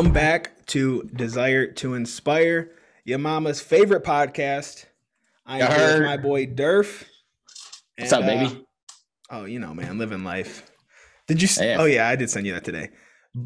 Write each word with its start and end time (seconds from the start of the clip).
Welcome 0.00 0.14
back 0.14 0.64
to 0.68 1.02
Desire 1.14 1.66
to 1.72 1.92
Inspire, 1.92 2.70
your 3.04 3.18
mama's 3.18 3.60
favorite 3.60 4.02
podcast. 4.02 4.86
I'm 5.44 5.58
here 5.70 5.98
with 5.98 6.06
my 6.06 6.16
boy 6.16 6.46
Derf. 6.46 7.04
What's 7.98 8.10
And, 8.10 8.12
up, 8.14 8.22
uh, 8.22 8.26
baby? 8.26 8.66
oh, 9.28 9.44
you 9.44 9.58
know, 9.58 9.74
man, 9.74 9.98
living 9.98 10.24
life. 10.24 10.70
Did 11.28 11.42
you? 11.42 11.48
Oh 11.78 11.84
yeah, 11.84 12.08
I 12.08 12.16
did 12.16 12.30
send 12.30 12.46
you 12.46 12.54
that 12.54 12.64
today. 12.64 12.88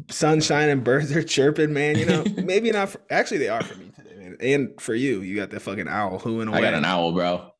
Sunshine 0.09 0.69
and 0.69 0.81
birds 0.81 1.13
are 1.13 1.23
chirping, 1.23 1.73
man. 1.73 1.97
You 1.97 2.05
know, 2.05 2.23
maybe 2.41 2.71
not. 2.71 2.87
For, 2.87 3.01
actually, 3.09 3.39
they 3.39 3.49
are 3.49 3.61
for 3.61 3.77
me 3.77 3.91
today, 3.93 4.15
man. 4.15 4.37
And 4.39 4.79
for 4.81 4.95
you, 4.95 5.19
you 5.23 5.35
got 5.35 5.49
that 5.49 5.59
fucking 5.59 5.89
owl 5.89 6.19
hooing 6.19 6.47
away. 6.47 6.59
I 6.59 6.61
got 6.61 6.73
an 6.73 6.85
owl, 6.85 7.11
bro. 7.11 7.51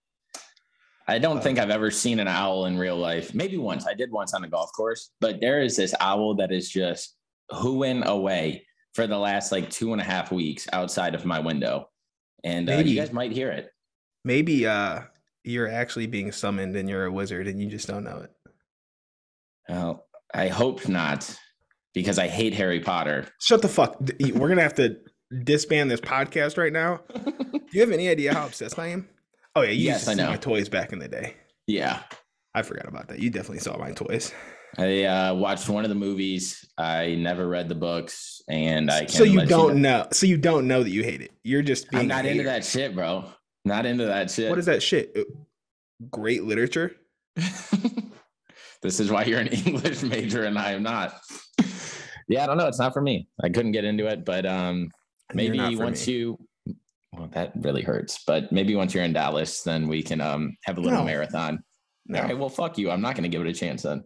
I 1.06 1.20
don't 1.20 1.40
Uh, 1.40 1.42
think 1.42 1.60
I've 1.60 1.70
ever 1.70 1.92
seen 1.92 2.22
an 2.22 2.30
owl 2.30 2.66
in 2.68 2.78
real 2.78 2.96
life. 2.96 3.34
Maybe 3.34 3.58
once. 3.58 3.86
I 3.86 3.94
did 3.94 4.10
once 4.10 4.34
on 4.34 4.46
a 4.46 4.48
golf 4.48 4.72
course, 4.72 5.12
but 5.20 5.42
there 5.42 5.62
is 5.62 5.76
this 5.76 5.94
owl 6.00 6.36
that 6.36 6.54
is 6.54 6.70
just 6.70 7.18
hooing 7.50 8.02
away 8.06 8.64
for 8.96 9.06
the 9.08 9.18
last 9.18 9.52
like 9.52 9.70
two 9.70 9.92
and 9.94 10.02
a 10.02 10.06
half 10.06 10.32
weeks 10.32 10.68
outside 10.74 11.14
of 11.16 11.26
my 11.26 11.40
window. 11.40 11.90
And 12.44 12.70
uh, 12.70 12.74
you 12.78 12.96
guys 12.96 13.12
might 13.14 13.32
hear 13.32 13.52
it. 13.52 13.70
Maybe 14.24 14.66
uh, 14.66 15.02
you're 15.44 15.68
actually 15.70 16.08
being 16.08 16.32
summoned 16.32 16.76
and 16.76 16.90
you're 16.90 17.06
a 17.06 17.12
wizard 17.12 17.48
and 17.48 17.62
you 17.62 17.70
just 17.70 17.88
don't 17.88 18.04
know 18.04 18.18
it. 18.24 18.32
Well, 19.70 20.06
I 20.34 20.48
hope 20.48 20.88
not, 20.88 21.36
because 21.94 22.20
I 22.20 22.28
hate 22.28 22.54
Harry 22.54 22.80
Potter. 22.80 23.28
Shut 23.42 23.62
the 23.62 23.68
fuck. 23.68 23.98
We're 24.20 24.48
gonna 24.50 24.62
have 24.62 24.76
to 24.76 24.98
disband 25.44 25.90
this 25.90 26.02
podcast 26.02 26.58
right 26.58 26.74
now. 26.74 27.02
Do 27.16 27.62
you 27.74 27.82
have 27.82 27.92
any 27.92 28.10
idea 28.10 28.34
how 28.34 28.46
obsessed 28.46 28.78
I 28.78 28.88
am? 28.88 29.08
Oh 29.56 29.62
yeah, 29.62 29.72
you 29.72 29.86
Yes, 29.86 29.96
used 29.96 30.06
to 30.06 30.12
I 30.12 30.26
know. 30.26 30.32
my 30.32 30.38
toys 30.38 30.70
back 30.70 30.94
in 30.94 31.00
the 31.00 31.08
day. 31.08 31.36
yeah. 31.68 32.02
I 32.54 32.62
forgot 32.62 32.88
about 32.88 33.10
that. 33.10 33.20
You 33.20 33.30
definitely 33.30 33.60
saw 33.60 33.78
my 33.78 33.92
toys. 33.92 34.32
I 34.78 35.04
uh, 35.04 35.34
watched 35.34 35.70
one 35.70 35.86
of 35.86 35.90
the 35.90 35.96
movies. 35.96 36.66
I 36.78 37.16
never 37.16 37.48
read 37.48 37.70
the 37.70 37.76
books, 37.76 38.42
and 38.50 38.92
I 38.92 39.06
so 39.06 39.24
you 39.24 39.46
don't 39.46 39.78
know. 39.78 40.00
know. 40.04 40.08
So 40.12 40.26
you 40.26 40.38
don't 40.38 40.68
know 40.68 40.84
that 40.84 40.90
you 40.90 41.04
hate 41.04 41.22
it. 41.22 41.32
You're 41.44 41.62
just 41.62 41.90
being. 41.90 42.02
I'm 42.02 42.08
not 42.08 42.26
into 42.26 42.44
that 42.44 42.66
shit, 42.66 42.94
bro. 42.96 43.26
Not 43.64 43.86
into 43.86 44.06
that 44.06 44.30
shit. 44.30 44.50
What 44.50 44.60
is 44.60 44.66
that 44.66 44.84
shit? 44.84 45.12
Uh, 45.18 45.24
Great 46.12 46.44
literature. 46.44 46.96
this 48.82 49.00
is 49.00 49.10
why 49.10 49.24
you're 49.24 49.40
an 49.40 49.48
English 49.66 50.04
major 50.04 50.44
and 50.44 50.58
I 50.60 50.72
am 50.72 50.84
not. 50.84 51.20
Yeah, 52.28 52.44
I 52.44 52.48
don't 52.48 52.58
know. 52.58 52.68
It's 52.68 52.80
not 52.80 52.94
for 52.94 53.02
me. 53.02 53.28
I 53.42 53.50
couldn't 53.50 53.72
get 53.72 53.86
into 53.86 54.08
it, 54.08 54.26
but 54.26 54.46
um, 54.46 54.90
maybe 55.34 55.76
once 55.78 56.06
me. 56.08 56.14
you, 56.14 56.38
well, 57.14 57.28
that 57.32 57.54
really 57.56 57.82
hurts. 57.82 58.24
But 58.26 58.52
maybe 58.52 58.76
once 58.76 58.94
you're 58.94 59.04
in 59.04 59.14
Dallas, 59.14 59.62
then 59.64 59.88
we 59.88 60.04
can 60.04 60.22
um 60.22 60.58
have 60.66 60.78
a 60.78 60.82
little 60.82 61.00
No. 61.00 61.06
marathon. 61.06 61.64
No, 62.08 62.20
All 62.20 62.26
right, 62.26 62.38
well, 62.38 62.50
fuck 62.50 62.78
you. 62.78 62.92
I'm 62.92 63.02
not 63.02 63.16
going 63.16 63.24
to 63.24 63.30
give 63.30 63.42
it 63.42 63.48
a 63.50 63.54
chance 63.54 63.84
then. 63.84 64.04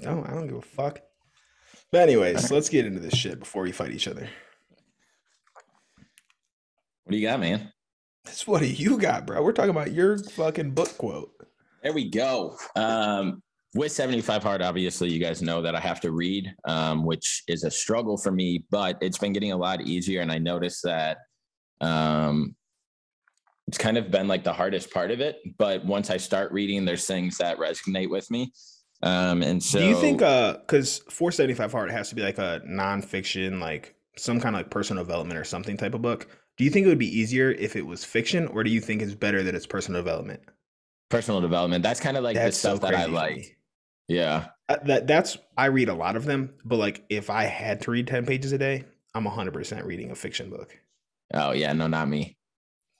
No, 0.00 0.24
I 0.26 0.32
don't 0.32 0.46
give 0.46 0.56
a 0.56 0.62
fuck. 0.62 1.00
But 1.90 2.02
anyways, 2.02 2.50
let's 2.50 2.68
get 2.68 2.86
into 2.86 3.00
this 3.00 3.14
shit 3.14 3.38
before 3.38 3.62
we 3.62 3.72
fight 3.72 3.92
each 3.92 4.08
other. 4.08 4.28
What 7.04 7.12
do 7.12 7.16
you 7.16 7.26
got, 7.26 7.40
man? 7.40 7.72
That's 8.24 8.46
what 8.46 8.60
do 8.60 8.66
you 8.66 8.98
got, 8.98 9.26
bro? 9.26 9.42
We're 9.42 9.52
talking 9.52 9.70
about 9.70 9.92
your 9.92 10.18
fucking 10.18 10.72
book 10.72 10.96
quote. 10.98 11.32
There 11.82 11.94
we 11.94 12.10
go. 12.10 12.58
Um, 12.76 13.42
with 13.74 13.92
75 13.92 14.42
hard, 14.42 14.60
obviously, 14.60 15.10
you 15.10 15.18
guys 15.18 15.40
know 15.40 15.62
that 15.62 15.74
I 15.74 15.80
have 15.80 16.00
to 16.00 16.10
read, 16.10 16.52
um, 16.64 17.04
which 17.04 17.44
is 17.48 17.64
a 17.64 17.70
struggle 17.70 18.18
for 18.18 18.30
me, 18.30 18.64
but 18.70 18.98
it's 19.00 19.18
been 19.18 19.32
getting 19.32 19.52
a 19.52 19.56
lot 19.56 19.80
easier. 19.80 20.20
And 20.20 20.30
I 20.30 20.38
noticed 20.38 20.82
that 20.84 21.18
um, 21.80 22.54
it's 23.66 23.78
kind 23.78 23.96
of 23.96 24.10
been 24.10 24.28
like 24.28 24.44
the 24.44 24.52
hardest 24.52 24.90
part 24.90 25.10
of 25.10 25.20
it. 25.20 25.38
But 25.56 25.84
once 25.84 26.10
I 26.10 26.16
start 26.16 26.52
reading, 26.52 26.84
there's 26.84 27.06
things 27.06 27.38
that 27.38 27.58
resonate 27.58 28.10
with 28.10 28.30
me. 28.30 28.52
Um, 29.02 29.42
and 29.42 29.62
so, 29.62 29.78
Do 29.78 29.86
you 29.86 30.00
think 30.00 30.22
uh 30.22 30.54
because 30.58 30.98
475 31.10 31.72
hard 31.72 31.90
has 31.90 32.08
to 32.08 32.14
be 32.14 32.22
like 32.22 32.38
a 32.38 32.60
nonfiction, 32.68 33.60
like 33.60 33.94
some 34.16 34.40
kind 34.40 34.56
of 34.56 34.60
like 34.60 34.70
personal 34.70 35.04
development 35.04 35.38
or 35.38 35.44
something 35.44 35.76
type 35.76 35.94
of 35.94 36.02
book? 36.02 36.28
Do 36.56 36.64
you 36.64 36.70
think 36.70 36.86
it 36.86 36.88
would 36.88 36.98
be 36.98 37.18
easier 37.18 37.52
if 37.52 37.76
it 37.76 37.86
was 37.86 38.04
fiction, 38.04 38.48
or 38.48 38.64
do 38.64 38.70
you 38.70 38.80
think 38.80 39.00
it's 39.00 39.14
better 39.14 39.44
that 39.44 39.54
it's 39.54 39.66
personal 39.66 40.00
development? 40.00 40.40
personal 41.08 41.40
development, 41.40 41.82
that's 41.82 42.00
kind 42.00 42.16
of 42.16 42.24
like 42.24 42.34
the 42.34 42.40
That's 42.40 42.58
so 42.58 42.76
stuff 42.76 42.90
that 42.90 42.98
I 42.98 43.06
like. 43.06 43.56
Yeah. 44.08 44.48
Uh, 44.68 44.76
that 44.84 45.06
that's 45.06 45.38
I 45.56 45.66
read 45.66 45.88
a 45.88 45.94
lot 45.94 46.16
of 46.16 46.24
them, 46.24 46.54
but 46.64 46.76
like 46.76 47.04
if 47.08 47.30
I 47.30 47.44
had 47.44 47.80
to 47.82 47.90
read 47.90 48.06
10 48.06 48.26
pages 48.26 48.52
a 48.52 48.58
day, 48.58 48.84
I'm 49.14 49.24
100% 49.24 49.84
reading 49.84 50.10
a 50.10 50.14
fiction 50.14 50.50
book. 50.50 50.78
Oh 51.32 51.52
yeah, 51.52 51.72
no, 51.72 51.86
not 51.86 52.08
me. 52.08 52.36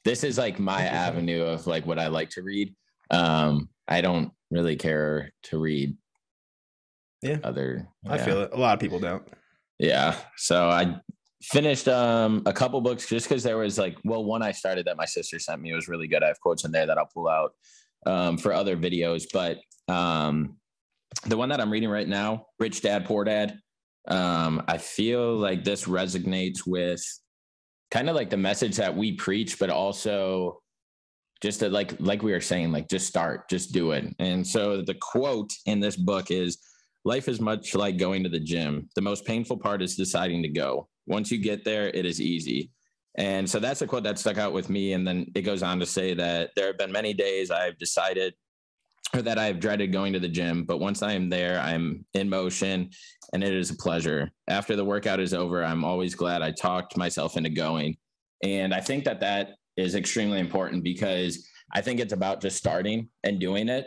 This 0.05 0.25
is 0.25 0.39
like 0.39 0.59
my 0.59 0.83
avenue 0.83 1.43
of 1.43 1.67
like 1.67 1.87
what 1.87 1.99
I 1.99 2.09
like 2.09 2.31
to 2.31 2.43
read. 2.43 2.75
Um, 3.11 3.69
I 3.87 4.01
don't 4.01 4.33
really 4.51 4.77
care 4.77 5.33
to 5.45 5.59
read. 5.59 5.97
Yeah. 7.23 7.39
Other. 7.43 7.89
I 8.07 8.19
feel 8.19 8.43
it. 8.43 8.51
A 8.53 8.57
lot 8.57 8.75
of 8.75 8.81
people 8.81 9.01
don't. 9.01 9.27
Yeah. 9.79 10.17
So 10.37 10.69
I 10.69 11.01
finished 11.43 11.89
um 11.89 12.43
a 12.47 12.53
couple 12.53 12.81
books 12.81 13.09
just 13.09 13.29
because 13.29 13.45
there 13.45 13.57
was 13.57 13.79
like 13.79 13.97
well 14.05 14.25
one 14.25 14.43
I 14.43 14.51
started 14.51 14.85
that 14.87 14.97
my 14.97 15.05
sister 15.05 15.39
sent 15.39 15.61
me 15.61 15.73
was 15.73 15.89
really 15.89 16.09
good. 16.09 16.23
I 16.23 16.29
have 16.29 16.41
quotes 16.41 16.65
in 16.65 16.73
there 16.73 16.87
that 16.87 16.99
I'll 16.99 17.11
pull 17.13 17.29
out 17.29 17.53
um 18.07 18.39
for 18.39 18.53
other 18.53 18.77
videos, 18.77 19.25
but 19.33 19.59
um 19.93 20.57
the 21.27 21.37
one 21.37 21.49
that 21.49 21.61
I'm 21.61 21.71
reading 21.71 21.89
right 21.89 22.09
now, 22.09 22.47
Rich 22.59 22.83
Dad 22.83 23.05
Poor 23.05 23.25
Dad. 23.25 23.59
Um, 24.07 24.63
I 24.69 24.79
feel 24.79 25.35
like 25.37 25.65
this 25.65 25.85
resonates 25.85 26.67
with 26.67 27.03
kind 27.91 28.09
of 28.09 28.17
like 28.17 28.31
the 28.31 28.37
message 28.37 28.77
that 28.77 28.97
we 28.97 29.13
preach, 29.13 29.59
but 29.59 29.71
also 29.71 30.61
just 31.41 31.61
that 31.61 31.73
like 31.73 31.95
like 32.01 32.23
we 32.23 32.33
were 32.33 32.41
saying, 32.41 32.73
like 32.73 32.89
just 32.89 33.07
start, 33.07 33.49
just 33.49 33.73
do 33.73 33.93
it. 33.93 34.15
And 34.19 34.47
so 34.47 34.83
the 34.83 34.95
quote 34.95 35.53
in 35.67 35.81
this 35.81 35.97
book 35.97 36.31
is 36.31 36.59
life 37.05 37.29
is 37.29 37.41
much 37.41 37.75
like 37.75 37.97
going 37.97 38.23
to 38.25 38.29
the 38.29 38.41
gym. 38.41 38.89
The 38.95 39.03
most 39.03 39.25
painful 39.25 39.59
part 39.59 39.83
is 39.83 39.97
deciding 39.97 40.43
to 40.43 40.49
go. 40.49 40.89
Once 41.07 41.31
you 41.31 41.39
get 41.39 41.65
there, 41.65 41.89
it 41.89 42.05
is 42.05 42.21
easy. 42.21 42.71
And 43.17 43.49
so 43.49 43.59
that's 43.59 43.83
a 43.83 43.87
quote 43.87 44.05
that 44.05 44.19
stuck 44.19 44.39
out 44.39 44.53
with 44.53 44.71
me. 44.71 44.93
And 44.93 45.07
then 45.07 45.27
it 45.35 45.43
goes 45.43 45.63
on 45.63 45.81
to 45.81 45.87
say 45.87 46.15
that 46.15 46.51
there 46.55 46.67
have 46.67 46.79
been 46.79 46.93
many 46.93 47.15
days 47.15 47.51
I've 47.51 47.79
decided 47.79 48.35
or 49.15 49.23
that 49.23 49.39
I've 49.39 49.61
dreaded 49.61 49.93
going 49.93 50.13
to 50.13 50.21
the 50.21 50.29
gym, 50.29 50.65
but 50.65 50.79
once 50.79 51.03
I 51.03 51.13
am 51.13 51.31
there, 51.31 51.59
I'm 51.61 52.05
in 52.15 52.29
motion 52.29 52.91
and 53.33 53.43
it 53.43 53.55
is 53.55 53.71
a 53.71 53.77
pleasure. 53.77 54.31
After 54.49 54.77
the 54.77 54.85
workout 54.85 55.21
is 55.21 55.33
over, 55.33 55.65
I'm 55.65 55.85
always 55.85 56.15
glad 56.15 56.43
I 56.43 56.51
talked 56.51 56.97
myself 56.97 57.37
into 57.37 57.51
going. 57.51 57.97
And 58.43 58.75
I 58.75 58.81
think 58.81 59.05
that 59.05 59.21
that 59.21 59.55
is 59.79 59.95
extremely 59.95 60.41
important 60.41 60.83
because 60.83 61.49
I 61.73 61.81
think 61.81 62.01
it's 62.01 62.13
about 62.13 62.43
just 62.43 62.57
starting 62.57 63.09
and 63.23 63.39
doing 63.39 63.69
it. 63.69 63.87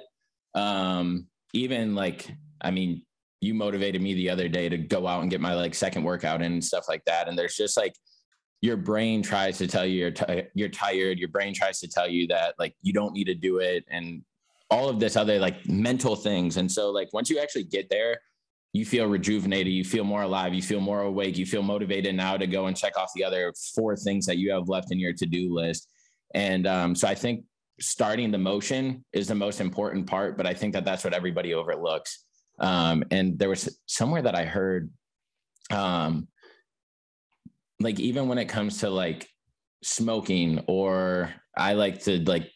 Um, 0.55 1.27
even 1.53 1.95
like, 1.95 2.31
I 2.61 2.71
mean, 2.71 3.03
you 3.41 3.53
motivated 3.53 4.01
me 4.01 4.13
the 4.13 4.29
other 4.29 4.47
day 4.47 4.69
to 4.69 4.77
go 4.77 5.05
out 5.05 5.21
and 5.21 5.29
get 5.29 5.41
my 5.41 5.53
like 5.53 5.75
second 5.75 6.03
workout 6.03 6.41
in 6.41 6.53
and 6.53 6.63
stuff 6.63 6.85
like 6.87 7.03
that. 7.05 7.27
And 7.27 7.37
there's 7.37 7.57
just 7.57 7.75
like 7.75 7.93
your 8.61 8.77
brain 8.77 9.21
tries 9.21 9.57
to 9.57 9.67
tell 9.67 9.85
you 9.85 9.99
you're, 9.99 10.11
ti 10.11 10.43
you're 10.53 10.69
tired. 10.69 11.19
Your 11.19 11.29
brain 11.29 11.53
tries 11.53 11.79
to 11.79 11.87
tell 11.87 12.07
you 12.07 12.27
that 12.27 12.55
like 12.57 12.75
you 12.81 12.93
don't 12.93 13.13
need 13.13 13.25
to 13.25 13.35
do 13.35 13.57
it 13.57 13.83
and 13.89 14.23
all 14.69 14.87
of 14.87 14.99
this 14.99 15.17
other 15.17 15.39
like 15.39 15.67
mental 15.67 16.15
things. 16.15 16.55
And 16.55 16.71
so 16.71 16.91
like 16.91 17.09
once 17.11 17.29
you 17.29 17.39
actually 17.39 17.63
get 17.63 17.89
there, 17.89 18.19
you 18.73 18.85
feel 18.85 19.05
rejuvenated, 19.05 19.73
you 19.73 19.83
feel 19.83 20.03
more 20.03 20.23
alive, 20.23 20.53
you 20.53 20.61
feel 20.61 20.79
more 20.79 21.01
awake, 21.01 21.37
you 21.37 21.45
feel 21.45 21.61
motivated 21.61 22.15
now 22.15 22.37
to 22.37 22.47
go 22.47 22.67
and 22.67 22.77
check 22.77 22.97
off 22.97 23.11
the 23.15 23.23
other 23.23 23.53
four 23.75 23.95
things 23.95 24.25
that 24.25 24.37
you 24.37 24.51
have 24.51 24.69
left 24.69 24.91
in 24.91 24.99
your 24.99 25.13
to-do 25.13 25.53
list. 25.53 25.89
And 26.33 26.65
um, 26.65 26.95
so 26.95 27.07
I 27.07 27.15
think 27.15 27.43
starting 27.81 28.31
the 28.31 28.37
motion 28.37 29.03
is 29.11 29.27
the 29.27 29.35
most 29.35 29.59
important 29.59 30.07
part, 30.07 30.37
but 30.37 30.47
I 30.47 30.53
think 30.53 30.73
that 30.73 30.85
that's 30.85 31.03
what 31.03 31.13
everybody 31.13 31.53
overlooks. 31.53 32.25
Um, 32.59 33.03
and 33.11 33.37
there 33.37 33.49
was 33.49 33.77
somewhere 33.87 34.21
that 34.21 34.35
I 34.35 34.45
heard, 34.45 34.89
um, 35.71 36.27
like 37.79 37.99
even 37.99 38.27
when 38.27 38.37
it 38.37 38.45
comes 38.45 38.79
to 38.79 38.89
like 38.89 39.27
smoking, 39.83 40.63
or 40.67 41.33
I 41.57 41.73
like 41.73 42.03
to 42.03 42.19
like 42.23 42.49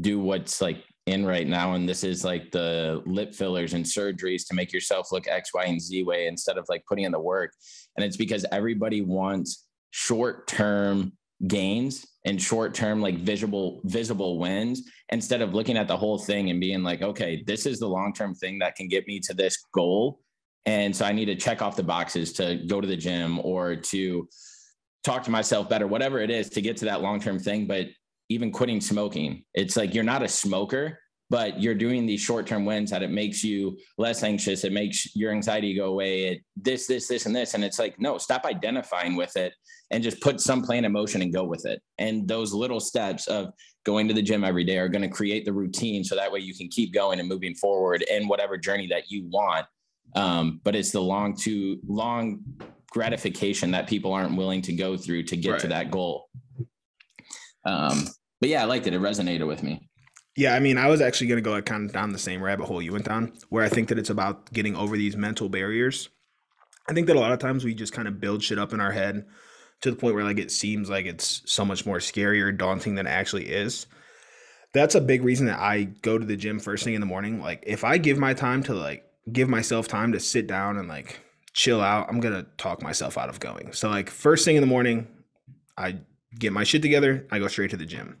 do 0.00 0.18
what's 0.18 0.60
like 0.60 0.82
in 1.10 1.26
right 1.26 1.46
now, 1.46 1.74
and 1.74 1.88
this 1.88 2.04
is 2.04 2.24
like 2.24 2.50
the 2.50 3.02
lip 3.06 3.34
fillers 3.34 3.74
and 3.74 3.84
surgeries 3.84 4.46
to 4.48 4.54
make 4.54 4.72
yourself 4.72 5.12
look 5.12 5.28
X, 5.28 5.52
Y, 5.52 5.64
and 5.64 5.80
Z 5.80 6.02
way 6.04 6.26
instead 6.26 6.56
of 6.58 6.66
like 6.68 6.84
putting 6.86 7.04
in 7.04 7.12
the 7.12 7.20
work. 7.20 7.52
And 7.96 8.04
it's 8.04 8.16
because 8.16 8.46
everybody 8.52 9.02
wants 9.02 9.66
short 9.90 10.46
term 10.46 11.12
gains 11.46 12.06
and 12.26 12.40
short 12.40 12.74
term 12.74 13.00
like 13.00 13.18
visible 13.18 13.80
visible 13.84 14.38
wins 14.38 14.82
instead 15.10 15.40
of 15.40 15.54
looking 15.54 15.76
at 15.78 15.88
the 15.88 15.96
whole 15.96 16.18
thing 16.18 16.50
and 16.50 16.60
being 16.60 16.82
like 16.82 17.00
okay 17.00 17.42
this 17.46 17.64
is 17.64 17.78
the 17.78 17.88
long 17.88 18.12
term 18.12 18.34
thing 18.34 18.58
that 18.58 18.76
can 18.76 18.88
get 18.88 19.06
me 19.06 19.18
to 19.18 19.32
this 19.32 19.64
goal 19.72 20.20
and 20.66 20.94
so 20.94 21.04
i 21.06 21.12
need 21.12 21.24
to 21.24 21.34
check 21.34 21.62
off 21.62 21.76
the 21.76 21.82
boxes 21.82 22.34
to 22.34 22.56
go 22.66 22.78
to 22.78 22.86
the 22.86 22.96
gym 22.96 23.40
or 23.40 23.74
to 23.74 24.28
talk 25.02 25.22
to 25.22 25.30
myself 25.30 25.66
better 25.66 25.86
whatever 25.86 26.18
it 26.18 26.30
is 26.30 26.50
to 26.50 26.60
get 26.60 26.76
to 26.76 26.84
that 26.84 27.00
long 27.00 27.18
term 27.18 27.38
thing 27.38 27.66
but 27.66 27.86
even 28.28 28.52
quitting 28.52 28.80
smoking 28.80 29.42
it's 29.54 29.78
like 29.78 29.94
you're 29.94 30.04
not 30.04 30.22
a 30.22 30.28
smoker 30.28 30.99
but 31.30 31.62
you're 31.62 31.74
doing 31.74 32.04
these 32.04 32.20
short-term 32.20 32.64
wins 32.64 32.90
that 32.90 33.02
it 33.02 33.10
makes 33.10 33.42
you 33.42 33.78
less 33.96 34.22
anxious 34.22 34.64
it 34.64 34.72
makes 34.72 35.14
your 35.16 35.32
anxiety 35.32 35.74
go 35.74 35.86
away 35.86 36.24
it 36.24 36.40
this 36.56 36.86
this 36.86 37.06
this 37.08 37.26
and 37.26 37.34
this 37.34 37.54
and 37.54 37.64
it's 37.64 37.78
like 37.78 37.98
no 37.98 38.18
stop 38.18 38.44
identifying 38.44 39.16
with 39.16 39.36
it 39.36 39.54
and 39.90 40.02
just 40.02 40.20
put 40.20 40.40
some 40.40 40.62
plan 40.62 40.84
in 40.84 40.92
motion 40.92 41.22
and 41.22 41.32
go 41.32 41.44
with 41.44 41.64
it 41.66 41.80
and 41.98 42.28
those 42.28 42.52
little 42.52 42.80
steps 42.80 43.26
of 43.28 43.52
going 43.84 44.06
to 44.08 44.14
the 44.14 44.22
gym 44.22 44.44
every 44.44 44.64
day 44.64 44.76
are 44.78 44.88
going 44.88 45.02
to 45.02 45.08
create 45.08 45.44
the 45.44 45.52
routine 45.52 46.04
so 46.04 46.14
that 46.14 46.30
way 46.30 46.40
you 46.40 46.54
can 46.54 46.68
keep 46.68 46.92
going 46.92 47.18
and 47.20 47.28
moving 47.28 47.54
forward 47.54 48.02
in 48.02 48.28
whatever 48.28 48.58
journey 48.58 48.86
that 48.86 49.10
you 49.10 49.26
want 49.28 49.66
um, 50.16 50.60
but 50.64 50.74
it's 50.74 50.90
the 50.90 51.00
long 51.00 51.36
to 51.36 51.78
long 51.86 52.42
gratification 52.90 53.70
that 53.70 53.86
people 53.86 54.12
aren't 54.12 54.36
willing 54.36 54.60
to 54.62 54.72
go 54.72 54.96
through 54.96 55.22
to 55.22 55.36
get 55.36 55.52
Right. 55.52 55.60
to 55.60 55.68
that 55.68 55.90
goal. 55.92 56.28
Um, 57.64 58.08
but 58.40 58.48
yeah, 58.48 58.62
I 58.62 58.64
liked 58.64 58.86
it. 58.86 58.94
It 58.94 59.00
resonated 59.00 59.46
with 59.46 59.62
me. 59.62 59.88
Yeah, 60.40 60.54
I 60.54 60.60
mean, 60.60 60.78
I 60.78 60.88
was 60.88 61.02
actually 61.02 61.26
going 61.26 61.44
to 61.44 61.50
go 61.50 61.60
kind 61.60 61.84
of 61.84 61.92
down 61.92 62.12
the 62.12 62.18
same 62.18 62.42
rabbit 62.42 62.64
hole 62.64 62.80
you 62.80 62.92
went 62.92 63.04
down, 63.04 63.34
where 63.50 63.62
I 63.62 63.68
think 63.68 63.88
that 63.88 63.98
it's 63.98 64.08
about 64.08 64.50
getting 64.54 64.74
over 64.74 64.96
these 64.96 65.14
mental 65.14 65.50
barriers. 65.50 66.08
I 66.88 66.94
think 66.94 67.08
that 67.08 67.16
a 67.16 67.20
lot 67.20 67.32
of 67.32 67.40
times 67.40 67.62
we 67.62 67.74
just 67.74 67.92
kind 67.92 68.08
of 68.08 68.22
build 68.22 68.42
shit 68.42 68.58
up 68.58 68.72
in 68.72 68.80
our 68.80 68.90
head 68.90 69.26
to 69.82 69.90
the 69.90 69.98
point 69.98 70.14
where 70.14 70.24
like 70.24 70.38
it 70.38 70.50
seems 70.50 70.88
like 70.88 71.04
it's 71.04 71.42
so 71.44 71.62
much 71.62 71.84
more 71.84 72.00
scary 72.00 72.40
or 72.40 72.52
daunting 72.52 72.94
than 72.94 73.06
it 73.06 73.10
actually 73.10 73.50
is. 73.50 73.84
That's 74.72 74.94
a 74.94 75.02
big 75.02 75.24
reason 75.24 75.44
that 75.44 75.58
I 75.58 75.82
go 75.82 76.16
to 76.16 76.24
the 76.24 76.38
gym 76.38 76.58
first 76.58 76.84
thing 76.84 76.94
in 76.94 77.00
the 77.00 77.06
morning. 77.06 77.42
Like 77.42 77.62
if 77.66 77.84
I 77.84 77.98
give 77.98 78.16
my 78.16 78.32
time 78.32 78.62
to 78.62 78.72
like 78.72 79.04
give 79.30 79.50
myself 79.50 79.88
time 79.88 80.12
to 80.12 80.20
sit 80.20 80.46
down 80.46 80.78
and 80.78 80.88
like 80.88 81.20
chill 81.52 81.82
out, 81.82 82.08
I'm 82.08 82.18
going 82.18 82.34
to 82.34 82.48
talk 82.56 82.82
myself 82.82 83.18
out 83.18 83.28
of 83.28 83.40
going. 83.40 83.74
So 83.74 83.90
like 83.90 84.08
first 84.08 84.46
thing 84.46 84.56
in 84.56 84.62
the 84.62 84.66
morning, 84.66 85.06
I 85.76 85.98
get 86.38 86.54
my 86.54 86.64
shit 86.64 86.80
together, 86.80 87.26
I 87.30 87.38
go 87.38 87.48
straight 87.48 87.72
to 87.72 87.76
the 87.76 87.84
gym. 87.84 88.16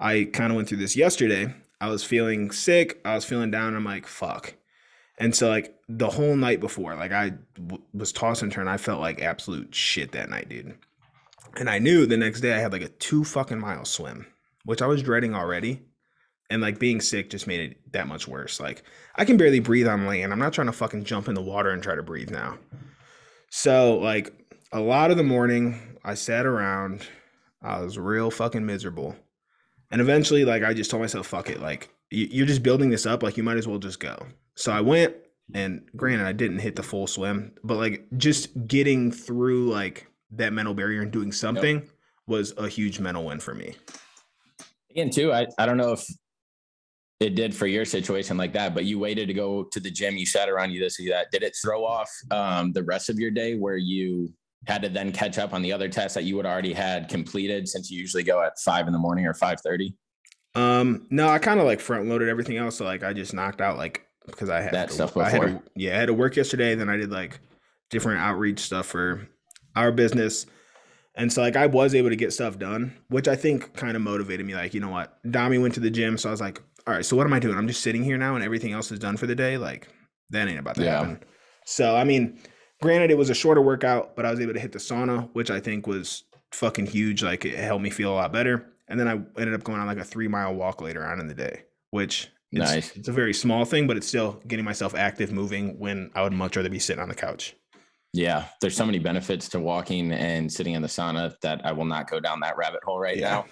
I 0.00 0.28
kind 0.32 0.50
of 0.50 0.56
went 0.56 0.68
through 0.68 0.78
this 0.78 0.96
yesterday. 0.96 1.54
I 1.80 1.88
was 1.88 2.02
feeling 2.02 2.50
sick. 2.50 3.00
I 3.04 3.14
was 3.14 3.24
feeling 3.24 3.50
down. 3.50 3.76
I'm 3.76 3.84
like, 3.84 4.06
fuck. 4.06 4.54
And 5.18 5.36
so, 5.36 5.48
like, 5.48 5.74
the 5.88 6.08
whole 6.08 6.34
night 6.34 6.60
before, 6.60 6.94
like, 6.94 7.12
I 7.12 7.34
w- 7.54 7.82
was 7.92 8.10
tossing 8.10 8.46
and 8.46 8.52
turn. 8.52 8.68
I 8.68 8.78
felt 8.78 9.00
like 9.00 9.20
absolute 9.20 9.74
shit 9.74 10.12
that 10.12 10.30
night, 10.30 10.48
dude. 10.48 10.78
And 11.56 11.68
I 11.68 11.78
knew 11.78 12.06
the 12.06 12.16
next 12.16 12.40
day 12.40 12.54
I 12.54 12.58
had 12.58 12.72
like 12.72 12.82
a 12.82 12.88
two 12.88 13.24
fucking 13.24 13.58
mile 13.58 13.84
swim, 13.84 14.26
which 14.64 14.80
I 14.80 14.86
was 14.86 15.02
dreading 15.02 15.34
already. 15.34 15.82
And 16.48 16.62
like 16.62 16.78
being 16.78 17.00
sick 17.00 17.30
just 17.30 17.46
made 17.46 17.60
it 17.60 17.92
that 17.92 18.08
much 18.08 18.26
worse. 18.26 18.58
Like, 18.58 18.82
I 19.14 19.24
can 19.24 19.36
barely 19.36 19.60
breathe 19.60 19.86
on 19.86 20.06
land. 20.06 20.32
I'm 20.32 20.38
not 20.38 20.52
trying 20.52 20.66
to 20.68 20.72
fucking 20.72 21.04
jump 21.04 21.28
in 21.28 21.34
the 21.34 21.42
water 21.42 21.70
and 21.70 21.82
try 21.82 21.94
to 21.94 22.02
breathe 22.02 22.30
now. 22.30 22.58
So, 23.50 23.98
like, 23.98 24.32
a 24.72 24.80
lot 24.80 25.10
of 25.10 25.16
the 25.16 25.22
morning, 25.22 25.98
I 26.04 26.14
sat 26.14 26.46
around. 26.46 27.06
I 27.62 27.80
was 27.80 27.98
real 27.98 28.30
fucking 28.30 28.64
miserable. 28.64 29.16
And 29.90 30.00
eventually, 30.00 30.44
like, 30.44 30.62
I 30.62 30.72
just 30.72 30.90
told 30.90 31.02
myself, 31.02 31.26
fuck 31.26 31.50
it. 31.50 31.60
Like, 31.60 31.90
you're 32.10 32.46
just 32.46 32.62
building 32.62 32.90
this 32.90 33.06
up. 33.06 33.22
Like, 33.22 33.36
you 33.36 33.42
might 33.42 33.56
as 33.56 33.66
well 33.66 33.78
just 33.78 34.00
go. 34.00 34.26
So 34.54 34.72
I 34.72 34.80
went, 34.80 35.14
and 35.54 35.82
granted, 35.96 36.26
I 36.26 36.32
didn't 36.32 36.60
hit 36.60 36.76
the 36.76 36.82
full 36.82 37.06
swim, 37.06 37.52
but 37.64 37.76
like, 37.76 38.06
just 38.16 38.66
getting 38.66 39.10
through 39.10 39.68
like 39.70 40.06
that 40.32 40.52
mental 40.52 40.74
barrier 40.74 41.02
and 41.02 41.10
doing 41.10 41.32
something 41.32 41.88
was 42.26 42.54
a 42.56 42.68
huge 42.68 43.00
mental 43.00 43.24
win 43.24 43.40
for 43.40 43.54
me. 43.54 43.74
Again, 44.90 45.10
too, 45.10 45.32
I, 45.32 45.46
I 45.58 45.66
don't 45.66 45.76
know 45.76 45.92
if 45.92 46.06
it 47.18 47.34
did 47.34 47.54
for 47.54 47.66
your 47.66 47.84
situation 47.84 48.36
like 48.36 48.52
that, 48.52 48.74
but 48.74 48.84
you 48.84 48.98
waited 48.98 49.26
to 49.26 49.34
go 49.34 49.64
to 49.64 49.80
the 49.80 49.90
gym, 49.90 50.16
you 50.16 50.24
sat 50.24 50.48
around, 50.48 50.70
you 50.70 50.80
this, 50.80 50.98
you 50.98 51.10
that. 51.10 51.30
Did 51.30 51.42
it 51.42 51.56
throw 51.60 51.84
off 51.84 52.10
um, 52.30 52.72
the 52.72 52.82
rest 52.82 53.10
of 53.10 53.18
your 53.18 53.30
day 53.30 53.56
where 53.56 53.76
you 53.76 54.32
had 54.66 54.82
to 54.82 54.88
then 54.88 55.10
catch 55.12 55.38
up 55.38 55.52
on 55.54 55.62
the 55.62 55.72
other 55.72 55.88
tests 55.88 56.14
that 56.14 56.24
you 56.24 56.36
would 56.36 56.46
already 56.46 56.72
had 56.72 57.08
completed 57.08 57.68
since 57.68 57.90
you 57.90 57.98
usually 57.98 58.22
go 58.22 58.42
at 58.42 58.58
five 58.58 58.86
in 58.86 58.92
the 58.92 58.98
morning 58.98 59.26
or 59.26 59.34
five 59.34 59.60
thirty? 59.60 59.94
Um, 60.54 61.06
no, 61.10 61.28
I 61.28 61.38
kind 61.38 61.60
of 61.60 61.66
like 61.66 61.80
front 61.80 62.08
loaded 62.08 62.28
everything 62.28 62.56
else. 62.56 62.76
So 62.76 62.84
like, 62.84 63.02
I 63.04 63.12
just 63.12 63.32
knocked 63.34 63.60
out 63.60 63.76
like 63.78 64.06
because 64.26 64.50
I 64.50 64.60
had 64.60 64.72
That 64.74 64.88
to- 64.88 64.94
stuff 64.94 65.16
I 65.16 65.30
had 65.30 65.40
to- 65.40 65.46
before. 65.48 65.62
yeah, 65.76 65.96
I 65.96 66.00
had 66.00 66.06
to 66.06 66.14
work 66.14 66.36
yesterday. 66.36 66.74
Then 66.74 66.88
I 66.88 66.96
did 66.96 67.10
like 67.10 67.40
different 67.90 68.20
outreach 68.20 68.60
stuff 68.60 68.86
for 68.86 69.26
our 69.76 69.90
business. 69.92 70.46
And 71.16 71.32
so 71.32 71.40
like 71.42 71.56
I 71.56 71.66
was 71.66 71.94
able 71.94 72.10
to 72.10 72.16
get 72.16 72.32
stuff 72.32 72.58
done, 72.58 72.96
which 73.08 73.28
I 73.28 73.36
think 73.36 73.74
kind 73.74 73.96
of 73.96 74.02
motivated 74.02 74.44
me. 74.46 74.54
Like, 74.54 74.74
you 74.74 74.80
know 74.80 74.90
what? 74.90 75.18
Dami 75.24 75.60
went 75.60 75.74
to 75.74 75.80
the 75.80 75.90
gym. 75.90 76.16
So 76.18 76.28
I 76.28 76.32
was 76.32 76.40
like, 76.40 76.62
all 76.86 76.94
right, 76.94 77.04
so 77.04 77.16
what 77.16 77.26
am 77.26 77.32
I 77.32 77.38
doing? 77.38 77.56
I'm 77.56 77.66
just 77.68 77.82
sitting 77.82 78.02
here 78.04 78.16
now 78.18 78.34
and 78.34 78.44
everything 78.44 78.72
else 78.72 78.90
is 78.92 78.98
done 78.98 79.16
for 79.16 79.26
the 79.26 79.34
day. 79.34 79.56
Like, 79.58 79.88
that 80.30 80.48
ain't 80.48 80.58
about 80.58 80.76
to 80.76 80.84
Yeah. 80.84 80.98
happen. 80.98 81.20
So 81.64 81.96
I 81.96 82.04
mean, 82.04 82.38
granted, 82.82 83.10
it 83.10 83.18
was 83.18 83.30
a 83.30 83.34
shorter 83.34 83.60
workout, 83.62 84.16
but 84.16 84.24
I 84.26 84.30
was 84.30 84.40
able 84.40 84.54
to 84.54 84.60
hit 84.60 84.72
the 84.72 84.78
sauna, 84.78 85.28
which 85.34 85.50
I 85.50 85.60
think 85.60 85.86
was 85.86 86.24
fucking 86.52 86.86
huge. 86.86 87.22
Like 87.22 87.44
it 87.44 87.56
helped 87.56 87.82
me 87.82 87.90
feel 87.90 88.12
a 88.12 88.16
lot 88.16 88.32
better. 88.32 88.66
And 88.88 88.98
then 88.98 89.06
I 89.06 89.12
ended 89.40 89.54
up 89.54 89.62
going 89.64 89.78
on 89.80 89.86
like 89.86 89.98
a 89.98 90.04
three 90.04 90.28
mile 90.28 90.54
walk 90.54 90.80
later 90.80 91.06
on 91.06 91.20
in 91.20 91.26
the 91.28 91.34
day, 91.34 91.62
which 91.90 92.28
it's, 92.52 92.70
Nice. 92.72 92.96
it's 92.96 93.08
a 93.08 93.12
very 93.12 93.32
small 93.32 93.64
thing, 93.64 93.86
but 93.86 93.96
it's 93.96 94.08
still 94.08 94.42
getting 94.48 94.64
myself 94.64 94.94
active, 94.94 95.30
moving 95.30 95.78
when 95.78 96.10
I 96.14 96.22
would 96.22 96.32
much 96.32 96.56
rather 96.56 96.68
be 96.68 96.80
sitting 96.80 97.00
on 97.02 97.08
the 97.08 97.14
couch. 97.14 97.54
Yeah, 98.12 98.46
there's 98.60 98.76
so 98.76 98.84
many 98.84 98.98
benefits 98.98 99.48
to 99.50 99.60
walking 99.60 100.10
and 100.10 100.52
sitting 100.52 100.74
in 100.74 100.82
the 100.82 100.88
sauna 100.88 101.32
that 101.42 101.64
I 101.64 101.70
will 101.70 101.84
not 101.84 102.10
go 102.10 102.18
down 102.18 102.40
that 102.40 102.56
rabbit 102.56 102.82
hole 102.82 102.98
right 102.98 103.16
Yeah. 103.16 103.44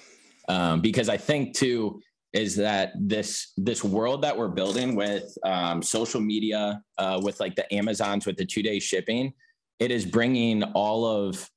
now. 0.48 0.52
Um, 0.72 0.80
because 0.80 1.08
I 1.08 1.16
think 1.16 1.54
too 1.54 2.00
is 2.32 2.56
that 2.56 2.92
this 2.98 3.52
this 3.56 3.82
world 3.82 4.22
that 4.22 4.36
we're 4.36 4.48
building 4.48 4.94
with 4.94 5.36
um, 5.44 5.82
social 5.82 6.20
media, 6.20 6.82
uh, 6.98 7.20
with 7.22 7.40
like 7.40 7.54
the 7.54 7.72
Amazons 7.75 8.26
with 8.26 8.36
the 8.36 8.44
two 8.44 8.62
day 8.62 8.78
shipping, 8.78 9.32
it 9.78 9.90
is 9.90 10.04
bringing 10.04 10.62
all 10.62 11.04
of 11.06 11.48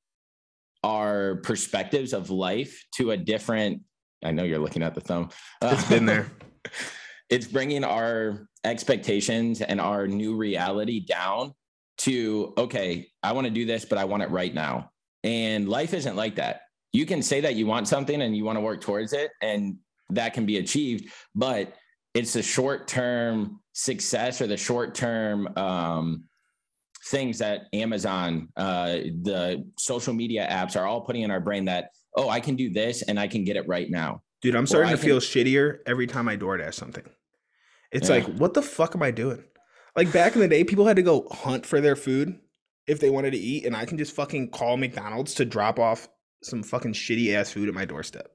our 0.84 1.38
perspectives 1.38 2.14
of 2.14 2.30
life 2.30 2.86
to 2.96 3.12
a 3.12 3.18
different. 3.18 3.82
I 4.24 4.32
know 4.32 4.44
you're 4.44 4.60
looking 4.60 4.84
at 4.84 4.96
the 4.96 5.02
thumb. 5.02 5.30
It's 5.62 5.88
been 5.90 6.06
there. 6.06 6.32
it's 7.32 7.48
bringing 7.48 7.84
our 7.84 8.48
expectations 8.64 9.62
and 9.62 9.82
our 9.82 10.06
new 10.06 10.36
reality 10.36 11.00
down 11.00 11.54
to 11.98 12.54
okay 12.58 13.10
i 13.24 13.32
want 13.32 13.46
to 13.46 13.52
do 13.52 13.66
this 13.66 13.86
but 13.86 13.98
i 13.98 14.04
want 14.04 14.22
it 14.22 14.30
right 14.30 14.54
now 14.54 14.92
and 15.24 15.68
life 15.68 15.94
isn't 15.96 16.16
like 16.16 16.36
that 16.36 16.62
you 16.94 17.06
can 17.06 17.24
say 17.24 17.42
that 17.42 17.56
you 17.56 17.66
want 17.66 17.88
something 17.88 18.22
and 18.22 18.36
you 18.36 18.44
want 18.44 18.58
to 18.58 18.62
work 18.62 18.82
towards 18.82 19.14
it 19.14 19.32
and 19.42 19.78
that 20.16 20.34
can 20.34 20.46
be 20.46 20.58
achieved 20.58 21.10
but 21.36 21.74
it's 22.14 22.34
the 22.34 22.44
short 22.44 22.88
term 22.88 23.60
success 23.74 24.42
or 24.42 24.48
the 24.48 24.58
short 24.58 24.94
term 24.96 25.48
um, 25.58 26.24
things 27.08 27.40
that 27.40 27.62
amazon 27.74 28.50
uh, 28.58 28.98
the 29.24 29.66
social 29.78 30.14
media 30.14 30.48
apps 30.50 30.80
are 30.80 30.86
all 30.86 31.02
putting 31.02 31.24
in 31.24 31.32
our 31.32 31.40
brain 31.40 31.66
that 31.66 31.90
oh 32.16 32.30
i 32.30 32.40
can 32.40 32.56
do 32.56 32.70
this 32.70 33.02
and 33.04 33.20
i 33.20 33.28
can 33.28 33.44
get 33.44 33.56
it 33.56 33.68
right 33.68 33.90
now 33.90 34.22
Dude, 34.42 34.56
I'm 34.56 34.66
starting 34.66 34.90
to 34.90 34.98
feel 34.98 35.20
shittier 35.20 35.78
every 35.86 36.08
time 36.08 36.28
I 36.28 36.36
DoorDash 36.36 36.74
something. 36.74 37.04
It's 37.92 38.10
Yeah. 38.10 38.16
like, 38.16 38.26
what 38.38 38.56
the 38.56 38.64
fuck 38.64 38.96
am 38.96 39.04
I 39.04 39.12
doing? 39.12 39.44
Like 39.96 40.12
back 40.12 40.34
in 40.34 40.42
the 40.42 40.48
day, 40.48 40.64
people 40.64 40.88
had 40.88 40.96
to 40.96 41.04
go 41.04 41.28
hunt 41.30 41.64
for 41.64 41.80
their 41.80 41.96
food 41.96 42.40
if 42.88 43.00
they 43.00 43.12
wanted 43.12 43.34
to 43.34 43.38
eat, 43.38 43.66
and 43.66 43.76
I 43.76 43.86
can 43.86 44.00
just 44.00 44.16
fucking 44.16 44.50
call 44.50 44.78
McDonald's 44.78 45.36
to 45.36 45.46
drop 45.46 45.78
off 45.78 46.08
some 46.42 46.64
fucking 46.64 46.94
shitty 46.94 47.36
ass 47.36 47.52
food 47.52 47.70
at 47.70 47.76
my 47.76 47.86
doorstep. 47.86 48.32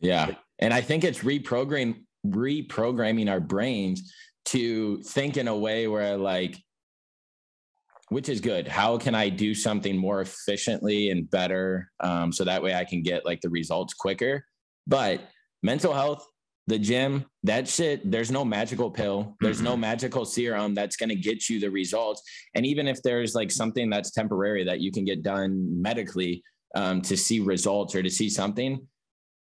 Yeah. 0.00 0.34
And 0.60 0.72
I 0.72 0.80
think 0.80 1.04
it's 1.04 1.20
reprogramming 1.20 2.04
reprogramming 2.26 3.30
our 3.30 3.40
brains 3.40 4.12
to 4.44 5.00
think 5.02 5.38
in 5.38 5.48
a 5.48 5.56
way 5.56 5.88
where 5.88 6.18
like 6.18 6.58
which 8.10 8.28
is 8.28 8.40
good. 8.40 8.66
How 8.66 8.98
can 8.98 9.14
I 9.14 9.28
do 9.28 9.54
something 9.54 9.96
more 9.96 10.20
efficiently 10.20 11.10
and 11.10 11.30
better 11.30 11.90
um, 12.00 12.32
so 12.32 12.44
that 12.44 12.60
way 12.62 12.74
I 12.74 12.84
can 12.84 13.02
get 13.02 13.24
like 13.24 13.40
the 13.40 13.48
results 13.48 13.94
quicker? 13.94 14.44
But 14.86 15.20
mental 15.62 15.94
health, 15.94 16.26
the 16.66 16.78
gym, 16.78 17.24
that 17.44 17.68
shit, 17.68 18.10
there's 18.10 18.32
no 18.32 18.44
magical 18.44 18.90
pill. 18.90 19.36
There's 19.40 19.62
no 19.62 19.76
magical 19.76 20.24
serum 20.24 20.74
that's 20.74 20.96
going 20.96 21.08
to 21.10 21.14
get 21.14 21.48
you 21.48 21.60
the 21.60 21.70
results. 21.70 22.20
And 22.56 22.66
even 22.66 22.88
if 22.88 23.00
there's 23.02 23.36
like 23.36 23.52
something 23.52 23.88
that's 23.88 24.10
temporary 24.10 24.64
that 24.64 24.80
you 24.80 24.90
can 24.90 25.04
get 25.04 25.22
done 25.22 25.80
medically 25.80 26.42
um, 26.74 27.02
to 27.02 27.16
see 27.16 27.38
results 27.38 27.94
or 27.94 28.02
to 28.02 28.10
see 28.10 28.28
something, 28.28 28.86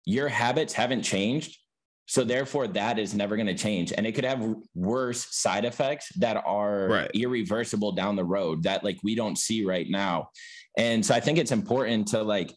your 0.04 0.28
habits 0.28 0.72
haven't 0.72 1.02
changed. 1.02 1.58
So 2.06 2.24
therefore, 2.24 2.66
that 2.68 2.98
is 2.98 3.14
never 3.14 3.36
going 3.36 3.46
to 3.46 3.54
change, 3.54 3.92
and 3.92 4.04
it 4.04 4.12
could 4.16 4.24
have 4.24 4.44
worse 4.74 5.28
side 5.30 5.64
effects 5.64 6.08
that 6.16 6.42
are 6.44 6.88
Right. 6.88 7.10
irreversible 7.14 7.92
down 7.92 8.16
the 8.16 8.24
road 8.24 8.64
that 8.64 8.82
like 8.82 8.98
we 9.04 9.14
don't 9.14 9.36
see 9.36 9.64
right 9.64 9.88
now. 9.88 10.30
And 10.76 11.06
so 11.06 11.14
I 11.14 11.20
think 11.20 11.38
it's 11.38 11.52
important 11.52 12.08
to 12.08 12.22
like 12.22 12.52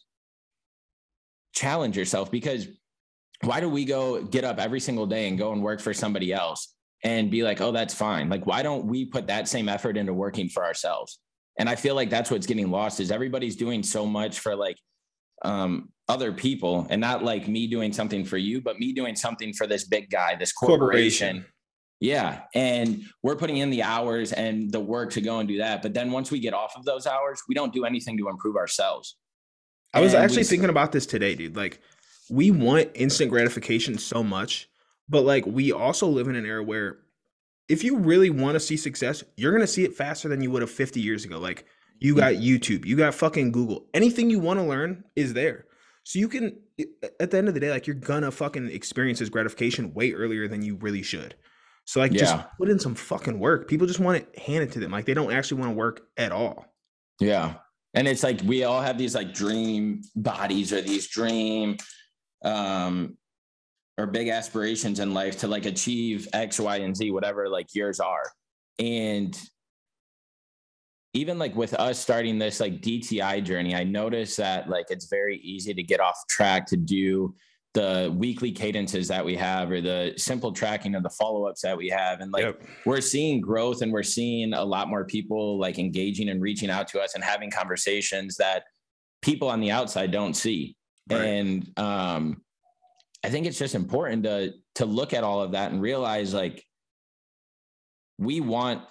challenge 1.54 1.96
yourself 1.96 2.30
because 2.32 2.66
why 3.42 3.60
do 3.60 3.68
we 3.68 3.84
go 3.84 4.24
get 4.24 4.44
up 4.44 4.58
every 4.58 4.80
single 4.80 5.06
day 5.06 5.28
and 5.28 5.38
go 5.38 5.52
and 5.52 5.62
work 5.62 5.80
for 5.80 5.94
somebody 5.94 6.32
else 6.32 6.74
and 7.04 7.30
be 7.30 7.42
like, 7.42 7.60
oh, 7.60 7.70
that's 7.72 7.94
fine? 7.94 8.28
Like, 8.28 8.46
why 8.46 8.62
don't 8.62 8.86
we 8.86 9.04
put 9.04 9.26
that 9.28 9.46
same 9.48 9.68
effort 9.68 9.96
into 9.96 10.12
working 10.14 10.48
for 10.48 10.64
ourselves? 10.64 11.18
And 11.58 11.68
I 11.68 11.76
feel 11.76 11.94
like 11.94 12.10
that's 12.10 12.30
what's 12.30 12.46
getting 12.46 12.70
lost 12.70 12.98
is 13.00 13.12
everybody's 13.12 13.54
doing 13.54 13.82
so 13.82 14.06
much 14.06 14.40
for 14.40 14.56
like 14.56 14.76
um, 15.42 15.90
other 16.08 16.32
people 16.32 16.86
and 16.90 17.00
not 17.00 17.24
like 17.24 17.48
me 17.48 17.66
doing 17.66 17.92
something 17.92 18.24
for 18.24 18.36
you, 18.36 18.60
but 18.60 18.78
me 18.78 18.92
doing 18.92 19.16
something 19.16 19.52
for 19.52 19.66
this 19.66 19.84
big 19.84 20.10
guy, 20.10 20.34
this 20.34 20.52
corporation. 20.52 21.44
Yeah. 22.00 22.42
And 22.54 23.04
we're 23.22 23.36
putting 23.36 23.56
in 23.58 23.70
the 23.70 23.82
hours 23.82 24.32
and 24.32 24.70
the 24.70 24.80
work 24.80 25.12
to 25.12 25.20
go 25.20 25.38
and 25.38 25.48
do 25.48 25.58
that. 25.58 25.80
But 25.80 25.94
then 25.94 26.10
once 26.12 26.30
we 26.30 26.38
get 26.40 26.52
off 26.52 26.74
of 26.76 26.84
those 26.84 27.06
hours, 27.06 27.40
we 27.48 27.54
don't 27.54 27.72
do 27.72 27.84
anything 27.84 28.18
to 28.18 28.28
improve 28.28 28.56
ourselves. 28.56 29.16
I 29.94 30.00
was 30.00 30.12
And 30.12 30.22
actually 30.22 30.42
s- 30.42 30.50
thinking 30.50 30.68
about 30.68 30.92
this 30.92 31.06
today, 31.06 31.34
dude. 31.34 31.56
Like, 31.56 31.80
we 32.28 32.50
want 32.50 32.90
instant 32.94 33.30
gratification 33.30 33.96
so 33.96 34.22
much, 34.22 34.68
but 35.08 35.22
like, 35.22 35.46
we 35.46 35.72
also 35.72 36.06
live 36.06 36.28
in 36.28 36.36
an 36.36 36.44
era 36.44 36.62
where 36.62 36.98
if 37.68 37.82
you 37.84 37.96
really 37.96 38.28
want 38.28 38.56
to 38.56 38.60
see 38.60 38.76
success, 38.76 39.24
you're 39.36 39.52
going 39.52 39.62
to 39.62 39.66
see 39.66 39.84
it 39.84 39.94
faster 39.94 40.28
than 40.28 40.42
you 40.42 40.50
would 40.50 40.60
have 40.62 40.70
50 40.70 41.00
years 41.00 41.24
ago. 41.24 41.38
Like, 41.38 41.64
you 42.00 42.14
got 42.16 42.34
YouTube, 42.34 42.84
you 42.84 42.96
got 42.96 43.14
fucking 43.14 43.52
Google. 43.52 43.86
Anything 43.94 44.30
you 44.30 44.38
want 44.38 44.58
to 44.58 44.64
learn 44.64 45.04
is 45.16 45.32
there. 45.32 45.66
So 46.04 46.18
you 46.18 46.28
can, 46.28 46.58
at 47.20 47.30
the 47.30 47.38
end 47.38 47.48
of 47.48 47.54
the 47.54 47.60
day, 47.60 47.70
like, 47.70 47.86
you're 47.86 47.96
to 47.96 48.30
fucking 48.30 48.70
experience 48.70 49.20
this 49.20 49.30
gratification 49.30 49.94
way 49.94 50.12
earlier 50.12 50.48
than 50.48 50.62
you 50.62 50.76
really 50.76 51.02
should. 51.02 51.34
So, 51.86 52.00
like, 52.00 52.12
just 52.12 52.36
put 52.58 52.68
in 52.68 52.78
some 52.78 52.94
fucking 52.94 53.38
work. 53.38 53.68
People 53.68 53.86
just 53.86 54.00
want 54.00 54.18
it 54.18 54.38
handed 54.38 54.72
to 54.72 54.80
them. 54.80 54.90
Like, 54.90 55.06
they 55.06 55.14
don't 55.14 55.32
actually 55.32 55.60
want 55.60 55.72
to 55.72 55.76
work 55.76 56.02
at 56.16 56.32
all. 56.32 56.66
Yeah. 57.20 57.54
And 57.94 58.08
it's 58.08 58.22
like 58.22 58.40
we 58.44 58.64
all 58.64 58.82
have 58.82 58.98
these 58.98 59.14
like 59.14 59.32
dream 59.32 60.02
bodies 60.16 60.72
or 60.72 60.80
these 60.80 61.06
dream 61.08 61.76
um 62.44 63.16
or 63.96 64.06
big 64.08 64.28
aspirations 64.28 64.98
in 64.98 65.14
life 65.14 65.38
to 65.38 65.46
like 65.46 65.66
achieve 65.66 66.26
X, 66.32 66.58
Y, 66.58 66.78
and 66.78 66.96
Z, 66.96 67.12
whatever 67.12 67.48
like 67.48 67.68
yours 67.74 68.00
are. 68.00 68.24
And 68.80 69.38
even 71.14 71.38
like 71.38 71.54
with 71.54 71.74
us 71.74 71.98
starting 71.98 72.38
this 72.38 72.58
like 72.60 72.82
DTI 72.82 73.42
journey, 73.42 73.74
I 73.74 73.84
noticed 73.84 74.36
that 74.36 74.68
like 74.68 74.86
it's 74.90 75.06
very 75.06 75.38
easy 75.38 75.72
to 75.72 75.82
get 75.82 76.00
off 76.00 76.18
track 76.28 76.66
to 76.66 76.76
do 76.76 77.34
the 77.72 78.12
weekly 78.16 78.52
cadences 78.52 79.08
that 79.08 79.24
we 79.24 79.34
have 79.34 79.70
or 79.70 79.80
the 79.80 80.12
simple 80.16 80.52
tracking 80.52 80.94
of 80.94 81.02
the 81.02 81.10
follow-ups 81.10 81.60
that 81.60 81.76
we 81.76 81.88
have 81.88 82.20
and 82.20 82.32
like 82.32 82.44
yep. 82.44 82.62
we're 82.86 83.00
seeing 83.00 83.40
growth 83.40 83.82
and 83.82 83.92
we're 83.92 84.02
seeing 84.02 84.54
a 84.54 84.64
lot 84.64 84.88
more 84.88 85.04
people 85.04 85.58
like 85.58 85.76
engaging 85.76 86.28
and 86.28 86.40
reaching 86.40 86.70
out 86.70 86.86
to 86.86 87.00
us 87.00 87.16
and 87.16 87.24
having 87.24 87.50
conversations 87.50 88.36
that 88.36 88.62
people 89.22 89.48
on 89.48 89.58
the 89.58 89.72
outside 89.72 90.12
don't 90.12 90.34
see 90.34 90.76
right. 91.10 91.20
and 91.20 91.76
um 91.76 92.40
i 93.24 93.28
think 93.28 93.44
it's 93.44 93.58
just 93.58 93.74
important 93.74 94.22
to 94.22 94.52
to 94.76 94.86
look 94.86 95.12
at 95.12 95.24
all 95.24 95.42
of 95.42 95.50
that 95.50 95.72
and 95.72 95.82
realize 95.82 96.32
like 96.32 96.64
we 98.18 98.40
want 98.40 98.82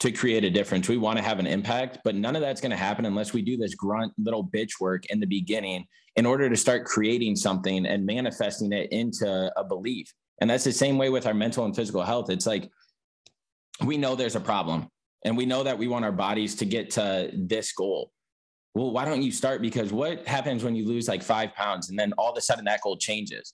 to 0.00 0.10
create 0.10 0.44
a 0.44 0.50
difference. 0.50 0.88
We 0.88 0.96
want 0.96 1.18
to 1.18 1.24
have 1.24 1.38
an 1.38 1.46
impact, 1.46 1.98
but 2.04 2.14
none 2.14 2.34
of 2.34 2.42
that's 2.42 2.60
going 2.60 2.70
to 2.70 2.76
happen 2.76 3.04
unless 3.04 3.32
we 3.32 3.42
do 3.42 3.56
this 3.56 3.74
grunt 3.74 4.12
little 4.18 4.44
bitch 4.44 4.80
work 4.80 5.06
in 5.06 5.20
the 5.20 5.26
beginning 5.26 5.86
in 6.16 6.26
order 6.26 6.48
to 6.48 6.56
start 6.56 6.86
creating 6.86 7.36
something 7.36 7.86
and 7.86 8.04
manifesting 8.04 8.72
it 8.72 8.90
into 8.92 9.52
a 9.56 9.62
belief. 9.62 10.12
And 10.40 10.48
that's 10.48 10.64
the 10.64 10.72
same 10.72 10.96
way 10.96 11.10
with 11.10 11.26
our 11.26 11.34
mental 11.34 11.66
and 11.66 11.76
physical 11.76 12.02
health. 12.02 12.30
It's 12.30 12.46
like 12.46 12.70
we 13.84 13.98
know 13.98 14.16
there's 14.16 14.36
a 14.36 14.40
problem 14.40 14.88
and 15.24 15.36
we 15.36 15.44
know 15.44 15.62
that 15.62 15.78
we 15.78 15.86
want 15.86 16.06
our 16.06 16.12
bodies 16.12 16.54
to 16.56 16.64
get 16.64 16.90
to 16.92 17.30
this 17.34 17.72
goal. 17.72 18.10
Well, 18.74 18.92
why 18.92 19.04
don't 19.04 19.22
you 19.22 19.32
start? 19.32 19.60
Because 19.60 19.92
what 19.92 20.26
happens 20.26 20.64
when 20.64 20.74
you 20.74 20.86
lose 20.86 21.08
like 21.08 21.22
five 21.22 21.54
pounds 21.54 21.90
and 21.90 21.98
then 21.98 22.14
all 22.16 22.32
of 22.32 22.38
a 22.38 22.40
sudden 22.40 22.64
that 22.64 22.80
goal 22.80 22.96
changes? 22.96 23.52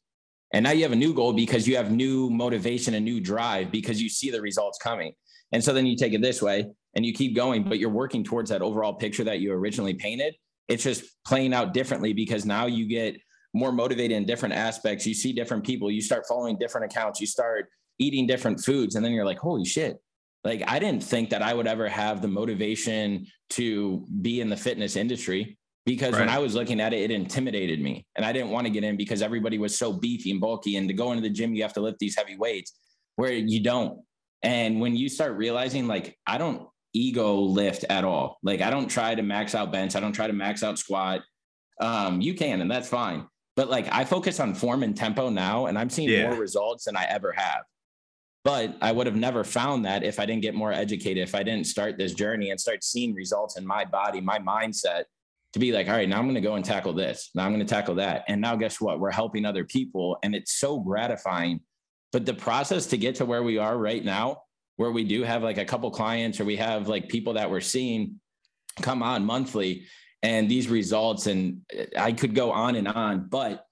And 0.52 0.62
now 0.62 0.70
you 0.70 0.84
have 0.84 0.92
a 0.92 0.96
new 0.96 1.12
goal 1.12 1.32
because 1.32 1.66
you 1.66 1.76
have 1.76 1.90
new 1.90 2.30
motivation 2.30 2.94
and 2.94 3.04
new 3.04 3.20
drive 3.20 3.72
because 3.72 4.00
you 4.00 4.08
see 4.08 4.30
the 4.30 4.40
results 4.40 4.78
coming. 4.78 5.12
And 5.52 5.62
so 5.62 5.72
then 5.72 5.86
you 5.86 5.96
take 5.96 6.12
it 6.12 6.22
this 6.22 6.42
way 6.42 6.66
and 6.94 7.04
you 7.04 7.12
keep 7.12 7.36
going, 7.36 7.64
but 7.64 7.78
you're 7.78 7.90
working 7.90 8.24
towards 8.24 8.50
that 8.50 8.62
overall 8.62 8.94
picture 8.94 9.24
that 9.24 9.40
you 9.40 9.52
originally 9.52 9.94
painted. 9.94 10.34
It's 10.68 10.82
just 10.82 11.04
playing 11.24 11.54
out 11.54 11.72
differently 11.72 12.12
because 12.12 12.44
now 12.44 12.66
you 12.66 12.88
get 12.88 13.16
more 13.54 13.72
motivated 13.72 14.16
in 14.16 14.26
different 14.26 14.54
aspects. 14.54 15.06
You 15.06 15.14
see 15.14 15.32
different 15.32 15.64
people, 15.64 15.90
you 15.90 16.02
start 16.02 16.24
following 16.28 16.58
different 16.58 16.92
accounts, 16.92 17.20
you 17.20 17.26
start 17.26 17.68
eating 17.98 18.26
different 18.26 18.60
foods, 18.60 18.96
and 18.96 19.04
then 19.04 19.12
you're 19.12 19.24
like, 19.24 19.38
holy 19.38 19.64
shit. 19.64 19.98
Like, 20.44 20.62
I 20.66 20.78
didn't 20.78 21.02
think 21.02 21.30
that 21.30 21.42
I 21.42 21.54
would 21.54 21.66
ever 21.66 21.88
have 21.88 22.22
the 22.22 22.28
motivation 22.28 23.26
to 23.50 24.06
be 24.20 24.40
in 24.40 24.48
the 24.48 24.56
fitness 24.56 24.94
industry 24.94 25.58
because 25.86 26.12
right. 26.12 26.20
when 26.20 26.28
I 26.28 26.38
was 26.38 26.54
looking 26.54 26.80
at 26.80 26.92
it, 26.92 26.98
it 26.98 27.10
intimidated 27.10 27.80
me. 27.80 28.06
And 28.16 28.24
I 28.24 28.32
didn't 28.32 28.50
want 28.50 28.66
to 28.66 28.70
get 28.70 28.84
in 28.84 28.96
because 28.96 29.22
everybody 29.22 29.58
was 29.58 29.76
so 29.76 29.92
beefy 29.92 30.30
and 30.30 30.40
bulky. 30.40 30.76
And 30.76 30.88
to 30.88 30.94
go 30.94 31.12
into 31.12 31.22
the 31.22 31.30
gym, 31.30 31.54
you 31.54 31.62
have 31.62 31.72
to 31.74 31.80
lift 31.80 31.98
these 31.98 32.16
heavy 32.16 32.36
weights 32.36 32.74
where 33.16 33.32
you 33.32 33.60
don't. 33.60 34.00
And 34.42 34.80
when 34.80 34.96
you 34.96 35.08
start 35.08 35.36
realizing, 35.36 35.86
like, 35.86 36.18
I 36.26 36.38
don't 36.38 36.68
ego 36.92 37.36
lift 37.36 37.84
at 37.90 38.04
all, 38.04 38.38
like, 38.42 38.60
I 38.60 38.70
don't 38.70 38.88
try 38.88 39.14
to 39.14 39.22
max 39.22 39.54
out 39.54 39.72
bench, 39.72 39.96
I 39.96 40.00
don't 40.00 40.12
try 40.12 40.26
to 40.26 40.32
max 40.32 40.62
out 40.62 40.78
squat. 40.78 41.22
Um, 41.80 42.20
you 42.20 42.34
can, 42.34 42.60
and 42.60 42.70
that's 42.70 42.88
fine. 42.88 43.26
But 43.54 43.70
like, 43.70 43.90
I 43.92 44.04
focus 44.04 44.38
on 44.38 44.54
form 44.54 44.82
and 44.82 44.96
tempo 44.96 45.30
now, 45.30 45.66
and 45.66 45.78
I'm 45.78 45.90
seeing 45.90 46.10
yeah. 46.10 46.28
more 46.28 46.38
results 46.38 46.84
than 46.84 46.96
I 46.96 47.04
ever 47.04 47.32
have. 47.32 47.62
But 48.44 48.76
I 48.80 48.92
would 48.92 49.06
have 49.06 49.16
never 49.16 49.42
found 49.42 49.84
that 49.86 50.04
if 50.04 50.20
I 50.20 50.26
didn't 50.26 50.42
get 50.42 50.54
more 50.54 50.72
educated, 50.72 51.22
if 51.22 51.34
I 51.34 51.42
didn't 51.42 51.66
start 51.66 51.98
this 51.98 52.14
journey 52.14 52.50
and 52.50 52.60
start 52.60 52.84
seeing 52.84 53.12
results 53.12 53.58
in 53.58 53.66
my 53.66 53.84
body, 53.84 54.20
my 54.20 54.38
mindset 54.38 55.04
to 55.52 55.58
be 55.58 55.72
like, 55.72 55.88
all 55.88 55.94
right, 55.94 56.08
now 56.08 56.18
I'm 56.18 56.26
going 56.26 56.36
to 56.36 56.40
go 56.40 56.54
and 56.54 56.64
tackle 56.64 56.92
this. 56.92 57.30
Now 57.34 57.44
I'm 57.44 57.52
going 57.52 57.66
to 57.66 57.74
tackle 57.74 57.96
that. 57.96 58.24
And 58.28 58.40
now 58.40 58.54
guess 58.54 58.80
what? 58.80 59.00
We're 59.00 59.10
helping 59.10 59.44
other 59.44 59.64
people. 59.64 60.18
And 60.22 60.34
it's 60.34 60.60
so 60.60 60.78
gratifying 60.78 61.60
but 62.12 62.26
the 62.26 62.34
process 62.34 62.86
to 62.86 62.96
get 62.96 63.16
to 63.16 63.24
where 63.24 63.42
we 63.42 63.58
are 63.58 63.76
right 63.76 64.04
now, 64.04 64.42
where 64.76 64.92
we 64.92 65.04
do 65.04 65.22
have 65.22 65.42
like 65.42 65.58
a 65.58 65.64
couple 65.64 65.90
clients 65.90 66.40
or 66.40 66.44
we 66.44 66.56
have 66.56 66.88
like 66.88 67.08
people 67.08 67.34
that 67.34 67.50
we're 67.50 67.60
seeing 67.60 68.20
come 68.80 69.02
on 69.02 69.24
monthly 69.24 69.86
and 70.22 70.50
these 70.50 70.68
results, 70.68 71.26
and 71.26 71.60
uh, 71.78 71.84
I 71.98 72.12
could 72.12 72.34
go 72.34 72.50
on 72.50 72.74
and 72.76 72.88
on, 72.88 73.28
but 73.28 73.66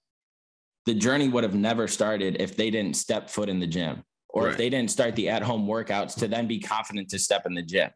the 0.86 0.94
journey 0.94 1.28
would 1.28 1.44
have 1.44 1.54
never 1.54 1.88
started 1.88 2.36
if 2.40 2.56
they 2.56 2.70
didn't 2.70 2.96
step 2.96 3.30
foot 3.30 3.48
in 3.48 3.58
the 3.58 3.66
gym 3.66 4.04
or 4.28 4.44
right. 4.44 4.52
if 4.52 4.58
they 4.58 4.68
didn't 4.68 4.90
start 4.90 5.16
the 5.16 5.28
at 5.28 5.42
home 5.42 5.66
workouts 5.66 6.14
to 6.16 6.28
then 6.28 6.46
be 6.46 6.60
confident 6.60 7.08
to 7.08 7.18
step 7.18 7.46
in 7.46 7.54
the 7.54 7.62
gym. 7.62 7.90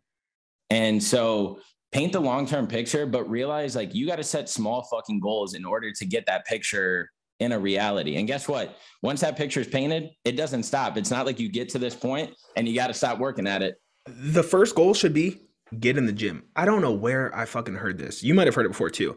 And 0.70 1.02
so 1.02 1.60
paint 1.92 2.12
the 2.12 2.20
long 2.20 2.46
term 2.46 2.66
picture, 2.66 3.06
but 3.06 3.28
realize 3.28 3.76
like 3.76 3.94
you 3.94 4.06
got 4.06 4.16
to 4.16 4.24
set 4.24 4.48
small 4.48 4.82
fucking 4.84 5.20
goals 5.20 5.54
in 5.54 5.64
order 5.64 5.92
to 5.92 6.06
get 6.06 6.26
that 6.26 6.46
picture 6.46 7.10
in 7.40 7.52
a 7.52 7.58
reality. 7.58 8.16
And 8.16 8.26
guess 8.26 8.48
what? 8.48 8.76
Once 9.02 9.20
that 9.20 9.36
picture 9.36 9.60
is 9.60 9.68
painted, 9.68 10.10
it 10.24 10.32
doesn't 10.32 10.64
stop. 10.64 10.96
It's 10.96 11.10
not 11.10 11.26
like 11.26 11.38
you 11.38 11.48
get 11.48 11.68
to 11.70 11.78
this 11.78 11.94
point 11.94 12.34
and 12.56 12.68
you 12.68 12.74
got 12.74 12.88
to 12.88 12.94
stop 12.94 13.18
working 13.18 13.46
at 13.46 13.62
it. 13.62 13.76
The 14.06 14.42
first 14.42 14.74
goal 14.74 14.94
should 14.94 15.14
be 15.14 15.40
get 15.78 15.98
in 15.98 16.06
the 16.06 16.12
gym. 16.12 16.44
I 16.56 16.64
don't 16.64 16.82
know 16.82 16.92
where 16.92 17.34
I 17.36 17.44
fucking 17.44 17.74
heard 17.74 17.98
this. 17.98 18.22
You 18.22 18.34
might 18.34 18.46
have 18.46 18.54
heard 18.54 18.66
it 18.66 18.70
before 18.70 18.90
too. 18.90 19.16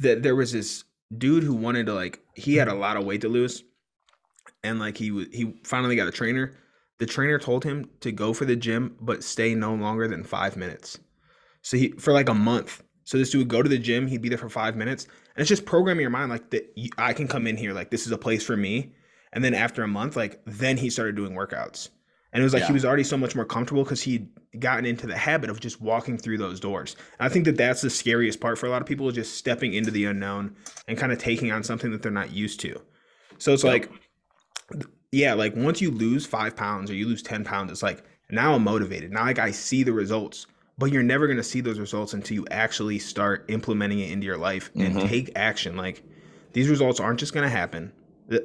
That 0.00 0.22
there 0.22 0.36
was 0.36 0.52
this 0.52 0.84
dude 1.16 1.44
who 1.44 1.54
wanted 1.54 1.86
to 1.86 1.94
like 1.94 2.20
he 2.34 2.56
had 2.56 2.68
a 2.68 2.74
lot 2.74 2.96
of 2.96 3.04
weight 3.04 3.20
to 3.20 3.28
lose 3.28 3.62
and 4.64 4.78
like 4.78 4.96
he 4.96 5.10
was 5.10 5.28
he 5.32 5.54
finally 5.64 5.96
got 5.96 6.08
a 6.08 6.12
trainer. 6.12 6.56
The 6.98 7.06
trainer 7.06 7.38
told 7.38 7.64
him 7.64 7.88
to 8.00 8.10
go 8.10 8.32
for 8.32 8.44
the 8.44 8.56
gym 8.56 8.96
but 9.00 9.22
stay 9.22 9.54
no 9.54 9.74
longer 9.74 10.08
than 10.08 10.24
5 10.24 10.56
minutes. 10.56 10.98
So 11.62 11.76
he 11.76 11.90
for 11.92 12.12
like 12.12 12.28
a 12.28 12.34
month. 12.34 12.82
So 13.04 13.16
this 13.16 13.30
dude 13.30 13.42
would 13.42 13.48
go 13.48 13.62
to 13.62 13.68
the 13.68 13.78
gym, 13.78 14.08
he'd 14.08 14.22
be 14.22 14.28
there 14.28 14.36
for 14.36 14.48
5 14.48 14.76
minutes 14.76 15.06
and 15.36 15.42
it's 15.42 15.50
just 15.50 15.66
programming 15.66 16.00
your 16.00 16.10
mind 16.10 16.30
like 16.30 16.48
that 16.50 16.72
I 16.96 17.12
can 17.12 17.28
come 17.28 17.46
in 17.46 17.58
here 17.58 17.74
like 17.74 17.90
this 17.90 18.06
is 18.06 18.12
a 18.12 18.18
place 18.18 18.42
for 18.42 18.56
me. 18.56 18.92
And 19.34 19.44
then 19.44 19.52
after 19.52 19.82
a 19.82 19.88
month, 19.88 20.16
like 20.16 20.40
then 20.46 20.78
he 20.78 20.88
started 20.88 21.14
doing 21.14 21.34
workouts. 21.34 21.90
And 22.32 22.40
it 22.40 22.44
was 22.44 22.54
like 22.54 22.62
yeah. 22.62 22.68
he 22.68 22.72
was 22.72 22.86
already 22.86 23.04
so 23.04 23.18
much 23.18 23.36
more 23.36 23.44
comfortable 23.44 23.84
because 23.84 24.00
he'd 24.00 24.28
gotten 24.58 24.86
into 24.86 25.06
the 25.06 25.16
habit 25.16 25.50
of 25.50 25.60
just 25.60 25.80
walking 25.80 26.16
through 26.16 26.38
those 26.38 26.58
doors. 26.58 26.96
And 27.18 27.26
I 27.26 27.28
think 27.28 27.44
that 27.44 27.58
that's 27.58 27.82
the 27.82 27.90
scariest 27.90 28.40
part 28.40 28.58
for 28.58 28.66
a 28.66 28.70
lot 28.70 28.80
of 28.80 28.88
people 28.88 29.08
is 29.08 29.14
just 29.14 29.34
stepping 29.34 29.74
into 29.74 29.90
the 29.90 30.06
unknown 30.06 30.56
and 30.88 30.96
kind 30.96 31.12
of 31.12 31.18
taking 31.18 31.52
on 31.52 31.62
something 31.62 31.90
that 31.90 32.02
they're 32.02 32.10
not 32.10 32.32
used 32.32 32.60
to. 32.60 32.80
So 33.36 33.52
it's 33.52 33.62
yep. 33.62 33.90
like, 34.70 34.86
yeah, 35.12 35.34
like 35.34 35.54
once 35.54 35.82
you 35.82 35.90
lose 35.90 36.24
five 36.24 36.56
pounds 36.56 36.90
or 36.90 36.94
you 36.94 37.06
lose 37.06 37.22
10 37.22 37.44
pounds, 37.44 37.70
it's 37.70 37.82
like 37.82 38.02
now 38.30 38.54
I'm 38.54 38.64
motivated. 38.64 39.12
Now, 39.12 39.24
like 39.24 39.38
I 39.38 39.50
see 39.50 39.82
the 39.82 39.92
results 39.92 40.46
but 40.78 40.92
you're 40.92 41.02
never 41.02 41.26
going 41.26 41.38
to 41.38 41.44
see 41.44 41.60
those 41.60 41.78
results 41.78 42.12
until 42.12 42.34
you 42.34 42.46
actually 42.50 42.98
start 42.98 43.44
implementing 43.48 44.00
it 44.00 44.10
into 44.10 44.26
your 44.26 44.36
life 44.36 44.70
and 44.74 44.94
mm-hmm. 44.94 45.06
take 45.06 45.32
action. 45.36 45.76
Like 45.76 46.02
these 46.52 46.68
results 46.68 47.00
aren't 47.00 47.20
just 47.20 47.32
going 47.32 47.44
to 47.44 47.54
happen 47.54 47.92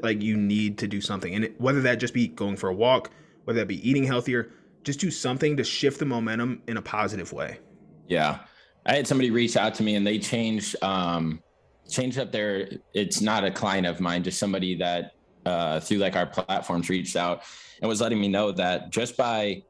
like 0.01 0.21
you 0.21 0.37
need 0.37 0.77
to 0.77 0.87
do 0.87 1.01
something. 1.01 1.33
And 1.33 1.53
whether 1.57 1.81
that 1.81 1.95
just 1.95 2.13
be 2.13 2.27
going 2.27 2.55
for 2.55 2.69
a 2.69 2.73
walk 2.73 3.11
whether 3.45 3.59
that 3.59 3.67
be 3.67 3.87
eating 3.87 4.03
healthier 4.03 4.51
just 4.83 4.99
do 4.99 5.11
something 5.11 5.57
to 5.57 5.63
shift 5.63 5.99
the 5.99 6.05
momentum 6.05 6.61
in 6.67 6.77
a 6.77 6.81
positive 6.81 7.31
way. 7.33 7.59
Yeah. 8.07 8.39
I 8.85 8.95
had 8.95 9.07
somebody 9.07 9.29
reach 9.29 9.55
out 9.55 9.75
to 9.75 9.83
me 9.83 9.95
and 9.95 10.05
they 10.05 10.17
changed 10.17 10.75
um 10.83 11.41
changed 11.89 12.17
up 12.17 12.31
their 12.31 12.69
it's 12.93 13.21
not 13.21 13.43
a 13.43 13.51
client 13.51 13.85
of 13.85 13.99
mine 13.99 14.23
just 14.23 14.39
somebody 14.39 14.75
that 14.75 15.15
uh 15.45 15.79
through 15.79 15.97
like 15.97 16.15
our 16.15 16.25
platforms 16.25 16.89
reached 16.89 17.15
out 17.15 17.43
and 17.81 17.89
was 17.89 17.99
letting 17.99 18.19
me 18.19 18.27
know 18.27 18.51
that 18.51 18.89
just 18.89 19.17
by 19.17 19.61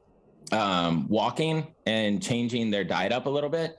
um, 0.51 1.07
walking 1.07 1.67
and 1.85 2.21
changing 2.21 2.71
their 2.71 2.83
diet 2.83 3.11
up 3.11 3.25
a 3.25 3.29
little 3.29 3.49
bit. 3.49 3.77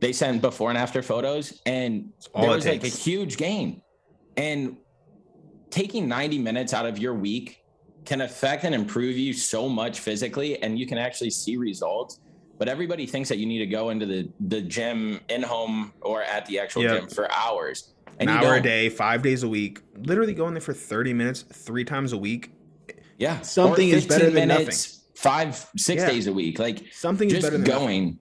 They 0.00 0.12
sent 0.12 0.42
before 0.42 0.70
and 0.70 0.78
after 0.78 1.02
photos, 1.02 1.60
and 1.66 2.12
there 2.38 2.48
was 2.48 2.66
like 2.66 2.84
a 2.84 2.88
huge 2.88 3.36
gain. 3.36 3.82
And 4.36 4.76
taking 5.70 6.08
90 6.08 6.38
minutes 6.38 6.72
out 6.72 6.86
of 6.86 6.98
your 6.98 7.14
week 7.14 7.64
can 8.04 8.20
affect 8.20 8.64
and 8.64 8.74
improve 8.74 9.16
you 9.16 9.32
so 9.32 9.68
much 9.68 10.00
physically, 10.00 10.62
and 10.62 10.78
you 10.78 10.86
can 10.86 10.98
actually 10.98 11.30
see 11.30 11.56
results. 11.56 12.20
But 12.58 12.68
everybody 12.68 13.06
thinks 13.06 13.28
that 13.28 13.38
you 13.38 13.46
need 13.46 13.58
to 13.58 13.66
go 13.66 13.90
into 13.90 14.06
the, 14.06 14.28
the 14.40 14.60
gym 14.62 15.20
in 15.28 15.42
home 15.42 15.92
or 16.00 16.22
at 16.22 16.46
the 16.46 16.58
actual 16.58 16.82
yep. 16.82 17.00
gym 17.00 17.08
for 17.08 17.30
hours. 17.32 17.94
And 18.18 18.28
An 18.28 18.38
hour 18.38 18.56
a 18.56 18.60
day, 18.60 18.88
five 18.88 19.22
days 19.22 19.44
a 19.44 19.48
week, 19.48 19.80
literally 19.96 20.34
going 20.34 20.54
there 20.54 20.60
for 20.60 20.74
30 20.74 21.12
minutes, 21.12 21.42
three 21.42 21.84
times 21.84 22.12
a 22.12 22.18
week. 22.18 22.52
Yeah. 23.16 23.40
Something 23.42 23.90
is 23.90 24.06
better 24.06 24.30
than 24.30 24.48
minutes, 24.48 24.66
nothing 24.66 25.07
five, 25.18 25.68
six 25.76 26.02
yeah. 26.02 26.08
days 26.08 26.28
a 26.28 26.32
week. 26.32 26.58
Like 26.60 26.84
something 26.92 27.28
just 27.28 27.42
better 27.42 27.58
going. 27.58 28.18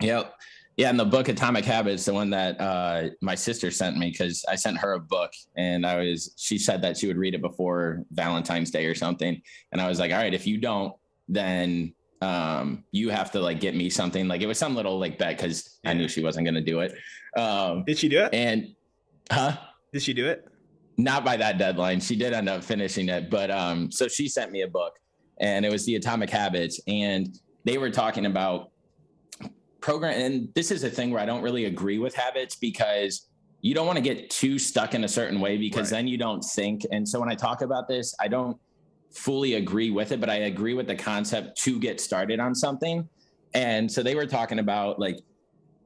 Yep. 0.00 0.34
Yeah, 0.76 0.88
and 0.88 0.98
the 0.98 1.04
book 1.04 1.28
Atomic 1.28 1.64
Habits, 1.66 2.06
the 2.06 2.14
one 2.14 2.30
that 2.30 2.58
uh, 2.58 3.10
my 3.20 3.34
sister 3.34 3.70
sent 3.70 3.98
me, 3.98 4.10
because 4.10 4.42
I 4.48 4.54
sent 4.54 4.78
her 4.78 4.94
a 4.94 5.00
book, 5.00 5.30
and 5.56 5.84
I 5.84 5.96
was 5.96 6.32
she 6.38 6.56
said 6.56 6.80
that 6.82 6.96
she 6.96 7.08
would 7.08 7.18
read 7.18 7.34
it 7.34 7.42
before 7.42 8.04
Valentine's 8.10 8.70
Day 8.70 8.86
or 8.86 8.94
something, 8.94 9.42
and 9.72 9.80
I 9.80 9.88
was 9.88 9.98
like, 9.98 10.12
all 10.12 10.18
right, 10.18 10.32
if 10.32 10.46
you 10.46 10.58
don't, 10.58 10.94
then 11.28 11.92
um, 12.22 12.84
you 12.90 13.10
have 13.10 13.30
to 13.32 13.40
like 13.40 13.60
get 13.60 13.74
me 13.74 13.90
something. 13.90 14.28
Like 14.28 14.40
it 14.40 14.46
was 14.46 14.58
some 14.58 14.74
little 14.74 14.98
like 14.98 15.18
bet 15.18 15.36
because 15.36 15.78
I 15.84 15.92
knew 15.92 16.08
she 16.08 16.22
wasn't 16.22 16.46
gonna 16.46 16.62
do 16.62 16.80
it. 16.80 16.94
Um, 17.36 17.84
Did 17.84 17.98
she 17.98 18.08
do 18.08 18.20
it? 18.20 18.32
And 18.32 18.74
huh? 19.30 19.58
Did 19.92 20.02
she 20.02 20.14
do 20.14 20.26
it? 20.26 20.46
Not 20.96 21.22
by 21.24 21.36
that 21.36 21.58
deadline. 21.58 22.00
She 22.00 22.16
did 22.16 22.32
end 22.32 22.48
up 22.48 22.64
finishing 22.64 23.08
it, 23.10 23.28
but 23.28 23.50
um, 23.50 23.90
so 23.90 24.08
she 24.08 24.28
sent 24.28 24.52
me 24.52 24.62
a 24.62 24.68
book 24.68 24.94
and 25.40 25.64
it 25.64 25.70
was 25.70 25.84
the 25.86 25.96
Atomic 25.96 26.30
Habits, 26.30 26.80
and 26.86 27.38
they 27.64 27.78
were 27.78 27.90
talking 27.90 28.26
about 28.26 28.70
program 29.82 30.14
and 30.18 30.48
this 30.54 30.70
is 30.70 30.84
a 30.84 30.88
thing 30.88 31.10
where 31.10 31.20
I 31.20 31.26
don't 31.26 31.42
really 31.42 31.64
agree 31.64 31.98
with 31.98 32.14
habits 32.14 32.54
because 32.54 33.26
you 33.60 33.74
don't 33.74 33.86
want 33.86 33.96
to 33.96 34.02
get 34.02 34.30
too 34.30 34.58
stuck 34.58 34.94
in 34.94 35.04
a 35.04 35.08
certain 35.08 35.40
way 35.40 35.56
because 35.56 35.92
right. 35.92 35.98
then 35.98 36.08
you 36.08 36.16
don't 36.16 36.40
think. 36.40 36.84
And 36.90 37.08
so 37.08 37.20
when 37.20 37.28
I 37.28 37.34
talk 37.34 37.62
about 37.62 37.86
this, 37.86 38.14
I 38.20 38.28
don't 38.28 38.58
fully 39.12 39.54
agree 39.54 39.90
with 39.90 40.10
it, 40.10 40.20
but 40.20 40.30
I 40.30 40.34
agree 40.34 40.74
with 40.74 40.86
the 40.86 40.96
concept 40.96 41.58
to 41.62 41.78
get 41.78 42.00
started 42.00 42.40
on 42.40 42.54
something. 42.54 43.08
And 43.54 43.90
so 43.90 44.02
they 44.02 44.14
were 44.14 44.26
talking 44.26 44.58
about 44.58 44.98
like 44.98 45.18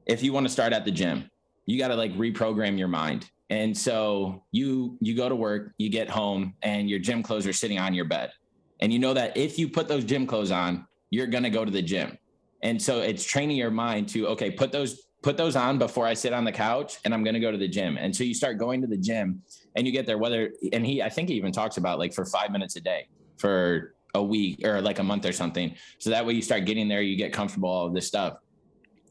if 0.05 0.23
you 0.23 0.33
want 0.33 0.45
to 0.45 0.51
start 0.51 0.73
at 0.73 0.85
the 0.85 0.91
gym, 0.91 1.29
you 1.65 1.77
got 1.77 1.89
to 1.89 1.95
like 1.95 2.13
reprogram 2.13 2.79
your 2.79 2.87
mind. 2.87 3.29
And 3.49 3.77
so 3.77 4.43
you 4.51 4.97
you 4.99 5.15
go 5.15 5.29
to 5.29 5.35
work, 5.35 5.73
you 5.77 5.89
get 5.89 6.09
home 6.09 6.55
and 6.63 6.89
your 6.89 6.99
gym 6.99 7.21
clothes 7.21 7.45
are 7.45 7.53
sitting 7.53 7.77
on 7.77 7.93
your 7.93 8.05
bed. 8.05 8.31
And 8.79 8.93
you 8.93 8.99
know 8.99 9.13
that 9.13 9.35
if 9.35 9.57
you 9.57 9.67
put 9.67 9.87
those 9.87 10.03
gym 10.03 10.27
clothes 10.27 10.51
on, 10.51 10.87
you're 11.09 11.27
going 11.27 11.43
to 11.43 11.49
go 11.49 11.65
to 11.65 11.71
the 11.71 11.81
gym. 11.81 12.17
And 12.63 12.81
so 12.81 12.99
it's 12.99 13.23
training 13.23 13.57
your 13.57 13.71
mind 13.71 14.09
to 14.09 14.27
okay, 14.29 14.51
put 14.51 14.71
those 14.71 15.03
put 15.23 15.35
those 15.35 15.55
on 15.55 15.77
before 15.77 16.05
I 16.05 16.13
sit 16.13 16.31
on 16.31 16.43
the 16.43 16.51
couch 16.51 16.97
and 17.03 17.13
I'm 17.13 17.23
going 17.23 17.33
to 17.33 17.39
go 17.39 17.51
to 17.51 17.57
the 17.57 17.67
gym. 17.67 17.97
And 17.97 18.15
so 18.15 18.23
you 18.23 18.33
start 18.33 18.57
going 18.57 18.81
to 18.81 18.87
the 18.87 18.97
gym 18.97 19.41
and 19.75 19.85
you 19.85 19.91
get 19.91 20.05
there 20.05 20.17
whether 20.17 20.51
and 20.73 20.85
he 20.85 21.01
I 21.01 21.09
think 21.09 21.29
he 21.29 21.35
even 21.35 21.51
talks 21.51 21.77
about 21.77 21.99
like 21.99 22.13
for 22.13 22.25
5 22.25 22.51
minutes 22.51 22.75
a 22.75 22.81
day 22.81 23.07
for 23.37 23.95
a 24.13 24.23
week 24.23 24.65
or 24.65 24.81
like 24.81 24.99
a 24.99 25.03
month 25.03 25.25
or 25.25 25.31
something. 25.31 25.75
So 25.99 26.09
that 26.09 26.25
way 26.25 26.33
you 26.33 26.41
start 26.41 26.65
getting 26.65 26.87
there, 26.87 27.01
you 27.01 27.15
get 27.15 27.33
comfortable 27.33 27.69
all 27.69 27.87
of 27.87 27.93
this 27.93 28.07
stuff. 28.07 28.37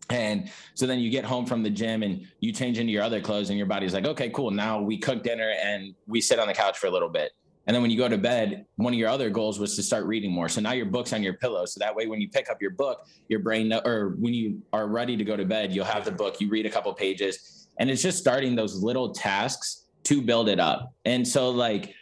And 0.09 0.51
so 0.75 0.87
then 0.87 1.01
you 1.01 1.11
get 1.11 1.25
home 1.25 1.47
from 1.47 1.63
the 1.63 1.71
gym 1.71 2.03
and 2.03 2.27
you 2.41 2.53
change 2.53 2.79
into 2.79 2.93
your 2.93 3.03
other 3.03 3.21
clothes 3.21 3.51
and 3.51 3.59
your 3.59 3.67
body's 3.67 3.93
like, 3.93 4.07
okay, 4.07 4.31
cool. 4.31 4.51
Now 4.51 4.81
we 4.81 4.99
cook 4.99 5.23
dinner 5.23 5.53
and 5.63 5.95
we 6.07 6.21
sit 6.21 6.39
on 6.39 6.47
the 6.47 6.55
couch 6.55 6.79
for 6.79 6.87
a 6.87 6.91
little 6.91 7.09
bit. 7.09 7.33
And 7.67 7.75
then 7.75 7.83
when 7.83 7.91
you 7.91 7.99
go 7.99 8.09
to 8.09 8.19
bed, 8.19 8.67
one 8.77 8.93
of 8.93 8.99
your 8.99 9.09
other 9.09 9.29
goals 9.29 9.59
was 9.59 9.75
to 9.77 9.83
start 9.83 10.07
reading 10.07 10.31
more. 10.31 10.49
So 10.49 10.61
now 10.61 10.73
your 10.73 10.87
book's 10.87 11.13
on 11.13 11.23
your 11.23 11.35
pillow. 11.35 11.67
So 11.67 11.81
that 11.81 11.95
way, 11.95 12.07
when 12.07 12.21
you 12.21 12.29
pick 12.29 12.49
up 12.49 12.63
your 12.63 12.71
book, 12.71 13.07
your 13.29 13.41
brain, 13.41 13.73
or 13.85 14.15
when 14.19 14.35
you 14.35 14.63
are 14.73 14.87
ready 14.87 15.17
to 15.17 15.25
go 15.25 15.37
to 15.37 15.45
bed, 15.45 15.75
you'll 15.75 15.85
have 15.85 16.05
the 16.05 16.13
book, 16.13 16.41
you 16.41 16.49
read 16.49 16.67
a 16.67 16.71
couple 16.71 16.93
pages, 16.95 17.69
and 17.79 17.91
it's 17.91 18.03
just 18.03 18.19
starting 18.19 18.55
those 18.55 18.83
little 18.83 19.13
tasks 19.13 19.87
to 20.05 20.23
build 20.23 20.49
it 20.49 20.61
up. 20.61 20.95
And 21.05 21.27
so, 21.27 21.51
like, 21.51 21.93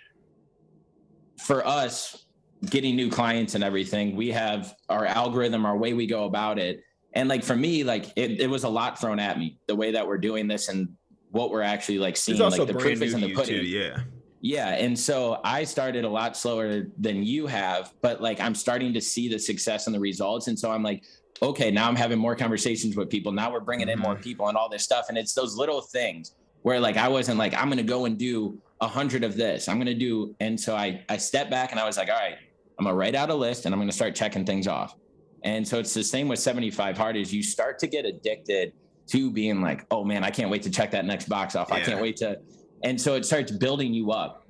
for 1.38 1.66
us, 1.66 2.26
getting 2.71 2.97
new 2.97 3.11
clients 3.11 3.54
and 3.54 3.64
everything, 3.64 4.16
we 4.16 4.30
have 4.30 4.75
our 4.88 5.06
algorithm, 5.06 5.66
our 5.66 5.76
way 5.76 5.94
we 5.94 6.06
go 6.06 6.25
about 6.25 6.59
it. 6.59 6.83
And 7.14 7.28
like 7.28 7.44
for 7.44 7.56
me, 7.56 7.85
like 7.85 8.06
it, 8.16 8.40
it 8.40 8.50
was 8.50 8.64
a 8.64 8.68
lot 8.68 9.00
thrown 9.00 9.18
at 9.18 9.38
me 9.38 9.59
the 9.66 9.76
way 9.76 9.92
that 9.92 10.06
we're 10.06 10.18
doing 10.18 10.49
this 10.49 10.68
and 10.68 10.88
what 11.30 11.50
we're 11.50 11.62
actually 11.62 11.99
like 11.99 12.16
seeing. 12.16 12.38
Like 12.38 12.66
the 12.66 12.75
proof 12.75 13.02
is 13.02 13.14
in 13.14 13.21
the 13.21 13.35
pudding. 13.35 13.61
Too, 13.61 13.66
yeah. 13.66 13.99
Yeah. 14.45 14.75
And 14.75 14.97
so 14.97 15.41
I 15.43 15.65
started 15.65 16.05
a 16.05 16.09
lot 16.09 16.37
slower 16.37 16.83
than 16.99 17.23
you 17.23 17.47
have, 17.47 17.95
but 18.03 18.21
like 18.21 18.41
I'm 18.41 18.55
starting 18.55 18.93
to 18.93 19.01
see 19.01 19.27
the 19.27 19.39
success 19.39 19.87
and 19.87 19.95
the 19.95 19.99
results. 19.99 20.49
And 20.49 20.59
so 20.59 20.71
I'm 20.71 20.83
like, 20.83 21.03
okay, 21.41 21.71
now 21.71 21.89
I'm 21.89 21.97
having 21.97 22.19
more 22.19 22.37
conversations 22.37 22.95
with 22.95 23.09
people. 23.09 23.33
Now 23.33 23.51
we're 23.51 23.61
bringing 23.61 23.89
in 23.89 23.99
more 23.99 24.13
mm-hmm. 24.13 24.23
people 24.23 24.49
and 24.49 24.57
all 24.59 24.69
this 24.69 24.85
stuff. 24.85 25.07
And 25.09 25.17
it's 25.17 25.33
those 25.33 25.57
little 25.57 25.81
things 25.81 26.35
where 26.61 26.79
like 26.79 26.99
I 26.99 27.09
wasn't 27.09 27.39
like, 27.39 27.55
I'm 27.55 27.69
going 27.69 27.79
to 27.79 27.83
go 27.83 28.05
and 28.05 28.19
do 28.19 28.61
a 28.83 28.87
hundred 28.87 29.25
of 29.25 29.35
this. 29.35 29.67
I'm 29.67 29.79
going 29.79 29.87
to 29.87 29.95
do. 29.95 30.37
And 30.41 30.61
so 30.61 30.77
I, 30.77 31.03
I 31.09 31.17
stepped 31.17 31.51
back 31.51 31.71
and 31.71 31.81
I 31.81 31.87
was 31.87 31.97
like, 31.97 32.11
all 32.11 32.15
right, 32.15 32.37
I'm 32.79 32.85
going 32.85 32.93
to 32.93 32.99
write 32.99 33.15
out 33.15 33.31
a 33.31 33.35
list 33.35 33.65
and 33.65 33.75
I'm 33.75 33.79
going 33.79 33.89
to 33.89 33.97
start 33.97 34.15
checking 34.15 34.45
things 34.45 34.69
off. 34.69 34.95
And 35.43 35.67
so 35.67 35.79
it's 35.79 35.95
the 35.95 36.05
same 36.05 36.29
with 36.29 36.39
75 36.39 36.99
hard 36.99 37.17
is 37.17 37.33
you 37.33 37.43
start 37.43 37.79
to 37.79 37.87
get 37.87 38.05
addicted 38.05 38.75
to 39.07 39.31
being 39.31 39.63
like, 39.63 39.87
oh 39.91 40.05
man, 40.05 40.23
I 40.23 40.29
can't 40.29 40.51
wait 40.51 40.65
to 40.65 40.71
check 40.71 40.91
that 40.91 41.07
next 41.07 41.31
box 41.31 41.57
off. 41.57 41.69
Yeah. 41.71 41.77
I 41.77 41.81
can't 41.81 42.03
wait 42.03 42.19
to 42.19 42.41
and 42.85 43.00
so 43.00 43.14
it 43.14 43.25
starts 43.25 43.50
building 43.50 43.93
you 43.93 44.12
up. 44.12 44.47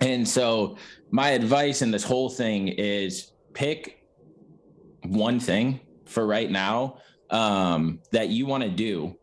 And 0.00 0.26
so 0.26 0.76
my 1.10 1.30
advice 1.30 1.82
in 1.82 1.90
this 1.90 2.02
whole 2.02 2.28
thing 2.28 2.68
is 2.68 3.32
pick 3.52 4.02
one 5.04 5.38
thing 5.38 5.80
for 6.06 6.26
right 6.26 6.50
now 6.50 6.98
um, 7.30 8.00
that 8.12 8.30
you 8.30 8.46
want 8.46 8.64
to 8.64 8.70
do 8.70 9.16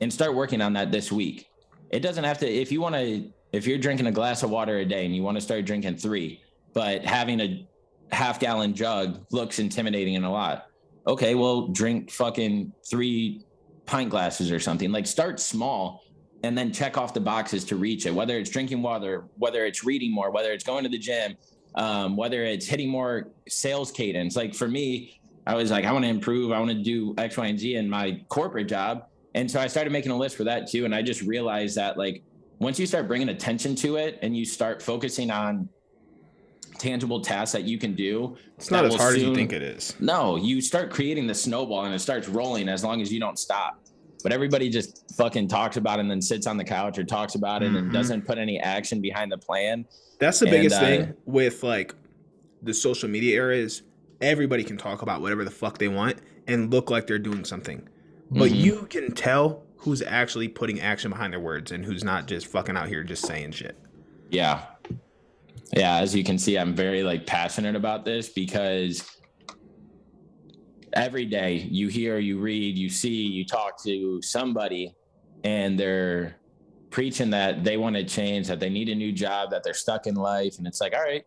and 0.00 0.12
start 0.12 0.34
working 0.34 0.60
on 0.60 0.72
that 0.74 0.92
this 0.92 1.10
week. 1.10 1.48
It 1.90 2.00
doesn't 2.00 2.24
have 2.24 2.38
to, 2.38 2.48
if 2.48 2.70
you 2.70 2.80
want 2.80 2.96
to, 2.96 3.30
if 3.52 3.66
you're 3.66 3.78
drinking 3.78 4.06
a 4.06 4.12
glass 4.12 4.42
of 4.42 4.50
water 4.50 4.78
a 4.78 4.84
day 4.84 5.04
and 5.04 5.14
you 5.14 5.22
want 5.22 5.36
to 5.36 5.40
start 5.40 5.64
drinking 5.64 5.96
three, 5.96 6.42
but 6.72 7.04
having 7.04 7.40
a 7.40 7.66
half 8.12 8.38
gallon 8.38 8.74
jug 8.74 9.24
looks 9.30 9.58
intimidating 9.58 10.16
and 10.16 10.24
a 10.24 10.30
lot. 10.30 10.66
Okay, 11.06 11.34
well, 11.34 11.68
drink 11.68 12.10
fucking 12.10 12.72
three 12.88 13.44
pint 13.86 14.10
glasses 14.10 14.52
or 14.52 14.60
something. 14.60 14.92
Like 14.92 15.06
start 15.06 15.40
small 15.40 16.04
and 16.42 16.56
then 16.56 16.72
check 16.72 16.96
off 16.96 17.12
the 17.14 17.20
boxes 17.20 17.64
to 17.66 17.76
reach 17.76 18.06
it, 18.06 18.14
whether 18.14 18.38
it's 18.38 18.50
drinking 18.50 18.82
water, 18.82 19.24
whether 19.36 19.66
it's 19.66 19.84
reading 19.84 20.12
more, 20.12 20.30
whether 20.30 20.52
it's 20.52 20.64
going 20.64 20.84
to 20.84 20.88
the 20.88 20.98
gym, 20.98 21.36
um, 21.74 22.16
whether 22.16 22.44
it's 22.44 22.66
hitting 22.66 22.88
more 22.88 23.28
sales 23.48 23.90
cadence. 23.90 24.36
Like 24.36 24.54
for 24.54 24.68
me, 24.68 25.20
I 25.46 25.54
was 25.54 25.70
like, 25.70 25.84
I 25.84 25.92
want 25.92 26.04
to 26.04 26.08
improve. 26.08 26.52
I 26.52 26.58
want 26.58 26.70
to 26.70 26.82
do 26.82 27.14
X, 27.18 27.36
Y, 27.36 27.46
and 27.46 27.58
Z 27.58 27.74
in 27.74 27.88
my 27.88 28.22
corporate 28.28 28.68
job. 28.68 29.06
And 29.34 29.50
so 29.50 29.60
I 29.60 29.66
started 29.66 29.92
making 29.92 30.12
a 30.12 30.16
list 30.16 30.36
for 30.36 30.44
that 30.44 30.68
too. 30.68 30.84
And 30.84 30.94
I 30.94 31.02
just 31.02 31.22
realized 31.22 31.76
that 31.76 31.96
like 31.96 32.22
once 32.58 32.78
you 32.78 32.86
start 32.86 33.06
bringing 33.06 33.28
attention 33.28 33.74
to 33.76 33.96
it 33.96 34.18
and 34.22 34.36
you 34.36 34.44
start 34.44 34.82
focusing 34.82 35.30
on 35.30 35.68
tangible 36.78 37.20
tasks 37.20 37.52
that 37.52 37.64
you 37.64 37.78
can 37.78 37.94
do, 37.94 38.36
it's 38.56 38.70
not 38.70 38.84
as 38.84 38.94
hard 38.94 39.14
soon, 39.14 39.22
as 39.22 39.28
you 39.28 39.34
think 39.34 39.52
it 39.52 39.62
is. 39.62 39.94
No, 40.00 40.36
you 40.36 40.60
start 40.60 40.90
creating 40.90 41.26
the 41.26 41.34
snowball 41.34 41.84
and 41.84 41.94
it 41.94 42.00
starts 42.00 42.28
rolling 42.28 42.68
as 42.68 42.82
long 42.82 43.00
as 43.00 43.12
you 43.12 43.20
don't 43.20 43.38
stop 43.38 43.78
but 44.20 44.32
everybody 44.32 44.68
just 44.68 45.14
fucking 45.16 45.48
talks 45.48 45.76
about 45.76 45.98
it 45.98 46.02
and 46.02 46.10
then 46.10 46.20
sits 46.22 46.46
on 46.46 46.56
the 46.56 46.64
couch 46.64 46.98
or 46.98 47.04
talks 47.04 47.34
about 47.34 47.62
it 47.62 47.66
mm-hmm. 47.66 47.76
and 47.76 47.92
doesn't 47.92 48.26
put 48.26 48.38
any 48.38 48.58
action 48.58 49.00
behind 49.00 49.30
the 49.30 49.38
plan. 49.38 49.86
That's 50.18 50.38
the 50.38 50.46
and, 50.46 50.52
biggest 50.52 50.76
uh, 50.76 50.80
thing 50.80 51.14
with 51.26 51.62
like 51.62 51.94
the 52.62 52.74
social 52.74 53.08
media 53.08 53.36
era 53.36 53.56
is 53.56 53.82
everybody 54.20 54.64
can 54.64 54.76
talk 54.76 55.02
about 55.02 55.20
whatever 55.20 55.44
the 55.44 55.50
fuck 55.50 55.78
they 55.78 55.88
want 55.88 56.18
and 56.46 56.70
look 56.70 56.90
like 56.90 57.06
they're 57.06 57.18
doing 57.18 57.44
something. 57.44 57.88
But 58.30 58.50
mm-hmm. 58.50 58.54
you 58.54 58.86
can 58.86 59.12
tell 59.12 59.64
who's 59.76 60.02
actually 60.02 60.48
putting 60.48 60.80
action 60.80 61.10
behind 61.10 61.32
their 61.32 61.40
words 61.40 61.72
and 61.72 61.84
who's 61.84 62.04
not 62.04 62.26
just 62.26 62.46
fucking 62.46 62.76
out 62.76 62.88
here 62.88 63.02
just 63.02 63.26
saying 63.26 63.52
shit. 63.52 63.76
Yeah. 64.30 64.66
Yeah, 65.72 65.98
as 65.98 66.14
you 66.14 66.24
can 66.24 66.38
see, 66.38 66.58
I'm 66.58 66.74
very 66.74 67.02
like 67.02 67.26
passionate 67.26 67.76
about 67.76 68.04
this 68.04 68.28
because 68.28 69.19
every 70.92 71.24
day 71.24 71.68
you 71.70 71.88
hear, 71.88 72.18
you 72.18 72.38
read, 72.38 72.76
you 72.76 72.88
see, 72.88 73.22
you 73.22 73.44
talk 73.44 73.82
to 73.84 74.20
somebody 74.22 74.94
and 75.44 75.78
they're 75.78 76.36
preaching 76.90 77.30
that 77.30 77.64
they 77.64 77.76
want 77.76 77.96
to 77.96 78.04
change, 78.04 78.48
that 78.48 78.60
they 78.60 78.68
need 78.68 78.88
a 78.88 78.94
new 78.94 79.12
job, 79.12 79.50
that 79.50 79.62
they're 79.62 79.74
stuck 79.74 80.06
in 80.06 80.14
life. 80.14 80.58
And 80.58 80.66
it's 80.66 80.80
like, 80.80 80.94
all 80.94 81.02
right, 81.02 81.24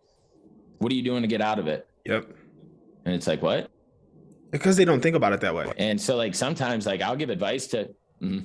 what 0.80 0.92
are 0.92 0.96
you 0.96 1.02
doing 1.04 1.22
to 1.22 1.28
get 1.28 1.42
out 1.42 1.60
of 1.60 1.68
it? 1.68 1.88
Yep. 2.06 2.28
And 3.06 3.16
it's 3.16 3.28
like, 3.28 3.42
what? 3.42 3.70
Because 4.52 4.78
they 4.78 4.86
don't 4.86 5.02
think 5.02 5.16
about 5.16 5.34
it 5.34 5.42
that 5.42 5.56
way. 5.56 5.72
And 5.78 6.00
so, 6.00 6.16
like, 6.16 6.36
sometimes, 6.36 6.86
like, 6.86 7.02
I'll 7.02 7.16
give 7.16 7.30
advice 7.30 7.68
to, 7.68 7.90
mm-hmm. 8.22 8.40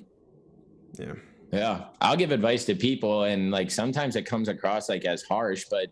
yeah. 0.98 1.12
Yeah. 1.52 1.84
I'll 2.00 2.16
give 2.16 2.30
advice 2.30 2.64
to 2.66 2.74
people. 2.74 3.24
And, 3.24 3.50
like, 3.50 3.70
sometimes 3.70 4.16
it 4.16 4.22
comes 4.24 4.48
across 4.48 4.88
like 4.88 5.04
as 5.04 5.22
harsh, 5.22 5.64
but 5.70 5.88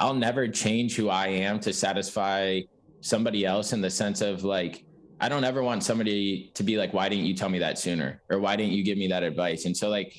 I'll 0.00 0.14
never 0.14 0.48
change 0.48 0.96
who 0.96 1.08
I 1.08 1.28
am 1.28 1.60
to 1.60 1.72
satisfy 1.72 2.62
somebody 3.00 3.44
else 3.44 3.72
in 3.72 3.80
the 3.80 3.90
sense 3.90 4.20
of 4.20 4.44
like 4.44 4.84
I 5.20 5.28
don't 5.28 5.44
ever 5.44 5.62
want 5.62 5.82
somebody 5.82 6.50
to 6.54 6.62
be 6.62 6.76
like, 6.76 6.94
why 6.94 7.08
didn't 7.08 7.24
you 7.24 7.34
tell 7.34 7.48
me 7.48 7.58
that 7.58 7.78
sooner? 7.78 8.22
Or 8.30 8.38
why 8.38 8.54
didn't 8.54 8.72
you 8.72 8.84
give 8.84 8.98
me 8.98 9.08
that 9.08 9.22
advice? 9.22 9.64
And 9.64 9.76
so 9.76 9.88
like 9.88 10.16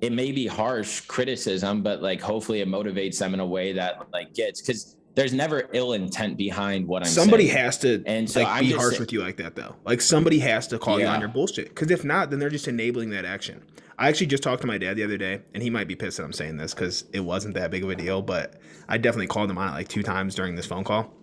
it 0.00 0.12
may 0.12 0.32
be 0.32 0.46
harsh 0.46 1.00
criticism, 1.02 1.82
but 1.82 2.02
like 2.02 2.20
hopefully 2.20 2.60
it 2.60 2.68
motivates 2.68 3.18
them 3.18 3.32
in 3.34 3.40
a 3.40 3.46
way 3.46 3.72
that 3.72 4.06
like 4.12 4.34
gets 4.34 4.60
because 4.60 4.96
there's 5.14 5.32
never 5.32 5.68
ill 5.72 5.92
intent 5.92 6.36
behind 6.36 6.86
what 6.86 7.02
I'm 7.04 7.08
somebody 7.08 7.46
saying. 7.46 7.58
has 7.58 7.78
to 7.78 8.02
and 8.04 8.28
so 8.28 8.42
like, 8.42 8.60
be 8.60 8.72
harsh 8.72 8.98
with 8.98 9.12
you 9.12 9.22
like 9.22 9.36
that 9.38 9.54
though. 9.54 9.76
Like 9.84 10.00
somebody 10.00 10.40
has 10.40 10.66
to 10.68 10.78
call 10.78 10.98
yeah. 10.98 11.06
you 11.06 11.12
on 11.12 11.20
your 11.20 11.28
bullshit. 11.28 11.68
Because 11.68 11.90
if 11.90 12.04
not, 12.04 12.30
then 12.30 12.38
they're 12.38 12.50
just 12.50 12.68
enabling 12.68 13.10
that 13.10 13.24
action. 13.24 13.62
I 13.96 14.08
actually 14.08 14.26
just 14.26 14.42
talked 14.42 14.60
to 14.62 14.66
my 14.66 14.76
dad 14.76 14.96
the 14.96 15.04
other 15.04 15.16
day, 15.16 15.40
and 15.54 15.62
he 15.62 15.70
might 15.70 15.86
be 15.86 15.94
pissed 15.94 16.16
that 16.16 16.24
I'm 16.24 16.32
saying 16.32 16.56
this 16.56 16.74
because 16.74 17.04
it 17.12 17.20
wasn't 17.20 17.54
that 17.54 17.70
big 17.70 17.84
of 17.84 17.90
a 17.90 17.94
deal, 17.94 18.22
but 18.22 18.60
I 18.88 18.98
definitely 18.98 19.28
called 19.28 19.48
him 19.48 19.56
on 19.56 19.68
it 19.68 19.70
like 19.70 19.86
two 19.86 20.02
times 20.02 20.34
during 20.34 20.56
this 20.56 20.66
phone 20.66 20.82
call 20.82 21.14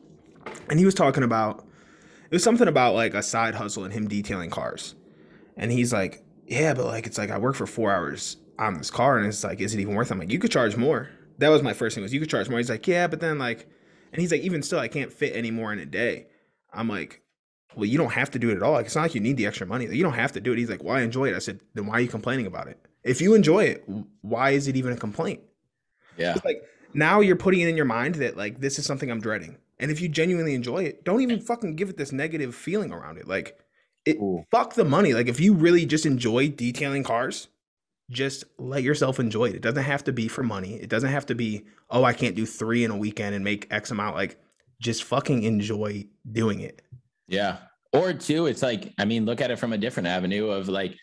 and 0.69 0.80
he 0.80 0.86
was 0.86 0.93
talking 0.93 1.23
about 1.23 1.65
it 2.32 2.36
was 2.36 2.43
something 2.43 2.67
about 2.69 2.95
like 2.95 3.13
a 3.13 3.21
side 3.21 3.56
hustle 3.56 3.84
and 3.84 3.93
him 3.93 4.08
detailing 4.08 4.49
cars. 4.49 4.95
And 5.58 5.71
he's 5.71 5.91
like, 5.91 6.23
Yeah, 6.47 6.73
but 6.73 6.86
like 6.86 7.06
it's 7.06 7.17
like 7.17 7.30
I 7.30 7.38
work 7.38 7.56
for 7.56 7.67
four 7.67 7.91
hours 7.91 8.38
on 8.58 8.75
this 8.75 8.89
car 8.89 9.17
and 9.17 9.27
it's 9.27 9.43
like, 9.43 9.60
is 9.60 9.73
it 9.73 9.82
even 9.82 9.95
worth 9.95 10.12
it? 10.12 10.13
I'm 10.13 10.19
like, 10.19 10.32
you 10.32 10.39
could 10.39 10.51
charge 10.51 10.77
more. 10.77 11.10
That 11.39 11.49
was 11.49 11.62
my 11.62 11.73
first 11.73 11.95
thing 11.95 12.04
was 12.04 12.13
you 12.13 12.19
could 12.19 12.30
charge 12.30 12.47
more. 12.49 12.58
He's 12.58 12.69
like, 12.69 12.88
Yeah, 12.88 13.08
but 13.08 13.19
then 13.19 13.38
like 13.38 13.67
and 14.13 14.21
he's 14.21 14.32
like, 14.32 14.41
even 14.41 14.63
still, 14.63 14.80
I 14.80 14.88
can't 14.88 15.12
fit 15.12 15.36
any 15.36 15.51
more 15.51 15.71
in 15.73 15.80
a 15.80 15.86
day. 15.86 16.27
I'm 16.73 16.88
like, 16.88 17.21
Well, 17.75 17.86
you 17.86 17.97
don't 17.97 18.13
have 18.13 18.32
to 18.32 18.39
do 18.39 18.49
it 18.49 18.56
at 18.56 18.63
all. 18.63 18.73
Like 18.73 18.86
it's 18.86 18.95
not 18.95 19.01
like 19.01 19.15
you 19.15 19.21
need 19.21 19.36
the 19.36 19.45
extra 19.45 19.67
money. 19.67 19.86
you 19.88 20.04
don't 20.04 20.13
have 20.13 20.32
to 20.32 20.39
do 20.39 20.54
it. 20.54 20.58
He's 20.58 20.69
like, 20.69 20.84
Why 20.84 20.95
well, 20.95 21.04
enjoy 21.04 21.30
it? 21.30 21.36
I 21.36 21.39
said, 21.39 21.60
Then 21.73 21.86
why 21.86 21.95
are 21.95 22.01
you 22.01 22.08
complaining 22.08 22.45
about 22.45 22.67
it? 22.67 22.80
If 23.04 23.19
you 23.19 23.34
enjoy 23.34 23.65
it, 23.65 23.84
why 24.21 24.51
is 24.51 24.69
it 24.69 24.77
even 24.77 24.93
a 24.93 24.97
complaint? 24.97 25.41
Yeah. 26.17 26.36
It's 26.36 26.45
like 26.45 26.63
now 26.93 27.19
you're 27.19 27.36
putting 27.36 27.62
it 27.62 27.67
in 27.67 27.75
your 27.75 27.86
mind 27.86 28.15
that 28.15 28.38
like 28.38 28.60
this 28.60 28.80
is 28.80 28.86
something 28.86 29.12
I'm 29.12 29.19
dreading. 29.21 29.58
And 29.81 29.91
if 29.91 29.99
you 29.99 30.07
genuinely 30.07 30.53
enjoy 30.53 30.83
it, 30.83 31.03
don't 31.03 31.21
even 31.21 31.39
eh. 31.39 31.43
fucking 31.43 31.75
give 31.75 31.89
it 31.89 31.97
this 31.97 32.11
negative 32.11 32.55
feeling 32.55 32.93
around 32.93 33.17
it. 33.17 33.27
Like 33.27 33.57
it 34.05 34.17
Ooh. 34.17 34.45
fuck 34.51 34.75
the 34.75 34.85
money. 34.85 35.13
Like 35.13 35.27
if 35.27 35.39
you 35.39 35.53
really 35.53 35.85
just 35.85 36.05
enjoy 36.05 36.49
detailing 36.49 37.03
cars, 37.03 37.47
just 38.09 38.43
let 38.59 38.83
yourself 38.83 39.19
enjoy 39.19 39.45
it. 39.45 39.55
It 39.55 39.61
doesn't 39.61 39.83
have 39.83 40.03
to 40.05 40.13
be 40.13 40.27
for 40.27 40.43
money. 40.43 40.75
It 40.75 40.89
doesn't 40.89 41.09
have 41.09 41.25
to 41.27 41.35
be, 41.35 41.65
oh, 41.89 42.03
I 42.03 42.13
can't 42.13 42.35
do 42.35 42.45
three 42.45 42.83
in 42.83 42.91
a 42.91 42.97
weekend 42.97 43.35
and 43.35 43.43
make 43.43 43.67
X 43.71 43.91
amount. 43.91 44.15
Like 44.15 44.39
just 44.79 45.03
fucking 45.03 45.43
enjoy 45.43 46.05
doing 46.31 46.59
it. 46.61 46.81
Yeah. 47.27 47.57
Or 47.93 48.13
two, 48.13 48.45
it's 48.45 48.61
like, 48.61 48.93
I 48.97 49.05
mean, 49.05 49.25
look 49.25 49.41
at 49.41 49.51
it 49.51 49.59
from 49.59 49.73
a 49.73 49.77
different 49.77 50.07
avenue 50.07 50.49
of 50.49 50.69
like, 50.69 50.95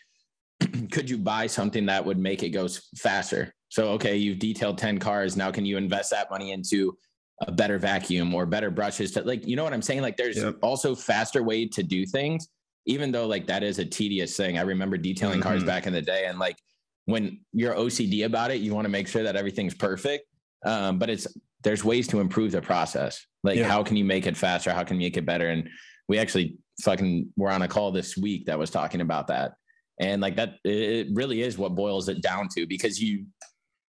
could 0.91 1.09
you 1.09 1.17
buy 1.17 1.47
something 1.47 1.85
that 1.87 2.05
would 2.05 2.17
make 2.17 2.43
it 2.43 2.49
go 2.49 2.67
faster? 2.95 3.53
So, 3.69 3.89
okay, 3.89 4.15
you've 4.15 4.39
detailed 4.39 4.77
10 4.77 4.99
cars. 4.99 5.37
Now, 5.37 5.51
can 5.51 5.65
you 5.65 5.77
invest 5.77 6.11
that 6.11 6.29
money 6.31 6.51
into 6.51 6.97
a 7.41 7.51
better 7.51 7.77
vacuum 7.77 8.33
or 8.33 8.45
better 8.45 8.69
brushes 8.69 9.11
to 9.11 9.23
like, 9.23 9.45
you 9.47 9.55
know 9.55 9.63
what 9.63 9.73
I'm 9.73 9.81
saying? 9.81 10.01
Like, 10.01 10.17
there's 10.17 10.37
yep. 10.37 10.57
also 10.61 10.95
faster 10.95 11.41
way 11.43 11.67
to 11.67 11.83
do 11.83 12.05
things, 12.05 12.47
even 12.85 13.11
though 13.11 13.27
like 13.27 13.47
that 13.47 13.63
is 13.63 13.79
a 13.79 13.85
tedious 13.85 14.35
thing. 14.35 14.57
I 14.57 14.61
remember 14.61 14.97
detailing 14.97 15.39
mm-hmm. 15.39 15.49
cars 15.49 15.63
back 15.63 15.87
in 15.87 15.93
the 15.93 16.01
day 16.01 16.25
and 16.25 16.39
like 16.39 16.57
when 17.05 17.39
you're 17.53 17.73
OCD 17.73 18.25
about 18.25 18.51
it, 18.51 18.61
you 18.61 18.73
want 18.75 18.85
to 18.85 18.89
make 18.89 19.07
sure 19.07 19.23
that 19.23 19.35
everything's 19.35 19.73
perfect. 19.73 20.25
Um, 20.65 20.99
but 20.99 21.09
it's 21.09 21.27
there's 21.63 21.83
ways 21.83 22.07
to 22.09 22.19
improve 22.19 22.51
the 22.51 22.61
process. 22.61 23.25
Like, 23.43 23.57
yeah. 23.57 23.67
how 23.67 23.83
can 23.83 23.97
you 23.97 24.05
make 24.05 24.27
it 24.27 24.37
faster? 24.37 24.71
How 24.71 24.83
can 24.83 24.97
you 24.97 25.05
make 25.07 25.17
it 25.17 25.25
better? 25.25 25.49
And 25.49 25.69
we 26.07 26.17
actually 26.19 26.57
fucking 26.81 27.31
were 27.35 27.49
on 27.49 27.61
a 27.63 27.67
call 27.67 27.91
this 27.91 28.15
week 28.15 28.45
that 28.45 28.59
was 28.59 28.69
talking 28.69 29.01
about 29.01 29.27
that. 29.27 29.53
And 29.99 30.21
like 30.21 30.35
that, 30.37 30.55
it 30.63 31.07
really 31.13 31.41
is 31.41 31.57
what 31.57 31.75
boils 31.75 32.07
it 32.07 32.21
down 32.21 32.47
to 32.55 32.65
because 32.65 33.01
you, 33.01 33.25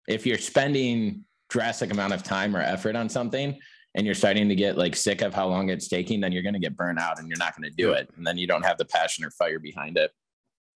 if 0.07 0.25
you're 0.25 0.39
spending 0.39 1.23
drastic 1.49 1.91
amount 1.91 2.13
of 2.13 2.23
time 2.23 2.55
or 2.55 2.61
effort 2.61 2.95
on 2.95 3.09
something 3.09 3.59
and 3.95 4.05
you're 4.05 4.15
starting 4.15 4.49
to 4.49 4.55
get 4.55 4.77
like 4.77 4.95
sick 4.95 5.21
of 5.21 5.33
how 5.33 5.47
long 5.47 5.69
it's 5.69 5.87
taking, 5.87 6.21
then 6.21 6.31
you're 6.31 6.43
going 6.43 6.53
to 6.53 6.59
get 6.59 6.77
burnt 6.77 6.99
out 6.99 7.19
and 7.19 7.27
you're 7.27 7.37
not 7.37 7.55
going 7.55 7.69
to 7.69 7.75
do 7.75 7.93
it. 7.93 8.09
And 8.15 8.25
then 8.25 8.37
you 8.37 8.47
don't 8.47 8.63
have 8.63 8.77
the 8.77 8.85
passion 8.85 9.25
or 9.25 9.31
fire 9.31 9.59
behind 9.59 9.97
it. 9.97 10.11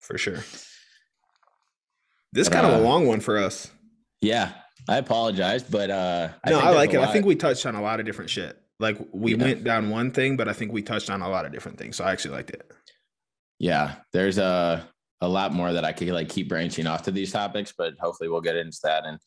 For 0.01 0.17
sure. 0.17 0.43
This 2.31 2.49
kind 2.49 2.65
uh, 2.65 2.71
of 2.71 2.81
a 2.81 2.83
long 2.83 3.07
one 3.07 3.19
for 3.19 3.37
us. 3.37 3.69
Yeah. 4.21 4.53
I 4.89 4.97
apologize, 4.97 5.63
but 5.63 5.89
uh 5.89 6.29
I 6.43 6.49
no, 6.49 6.59
I 6.59 6.71
like 6.71 6.93
it. 6.93 6.99
Lot. 6.99 7.09
I 7.09 7.13
think 7.13 7.25
we 7.25 7.35
touched 7.35 7.65
on 7.65 7.75
a 7.75 7.81
lot 7.81 7.99
of 7.99 8.05
different 8.05 8.29
shit. 8.29 8.59
Like 8.79 8.97
we 9.13 9.35
went 9.35 9.63
down 9.63 9.89
one 9.89 10.11
thing, 10.11 10.35
but 10.35 10.49
I 10.49 10.53
think 10.53 10.73
we 10.73 10.81
touched 10.81 11.09
on 11.09 11.21
a 11.21 11.29
lot 11.29 11.45
of 11.45 11.53
different 11.53 11.77
things. 11.77 11.95
So 11.95 12.03
I 12.03 12.11
actually 12.11 12.35
liked 12.35 12.49
it. 12.49 12.69
Yeah, 13.59 13.95
there's 14.11 14.39
a 14.39 14.89
a 15.21 15.27
lot 15.27 15.53
more 15.53 15.71
that 15.71 15.85
I 15.85 15.93
could 15.93 16.09
like 16.09 16.27
keep 16.27 16.49
branching 16.49 16.85
off 16.85 17.03
to 17.03 17.11
these 17.11 17.31
topics, 17.31 17.73
but 17.77 17.93
hopefully 17.97 18.27
we'll 18.27 18.41
get 18.41 18.57
into 18.57 18.79
that 18.83 19.05
and 19.05 19.19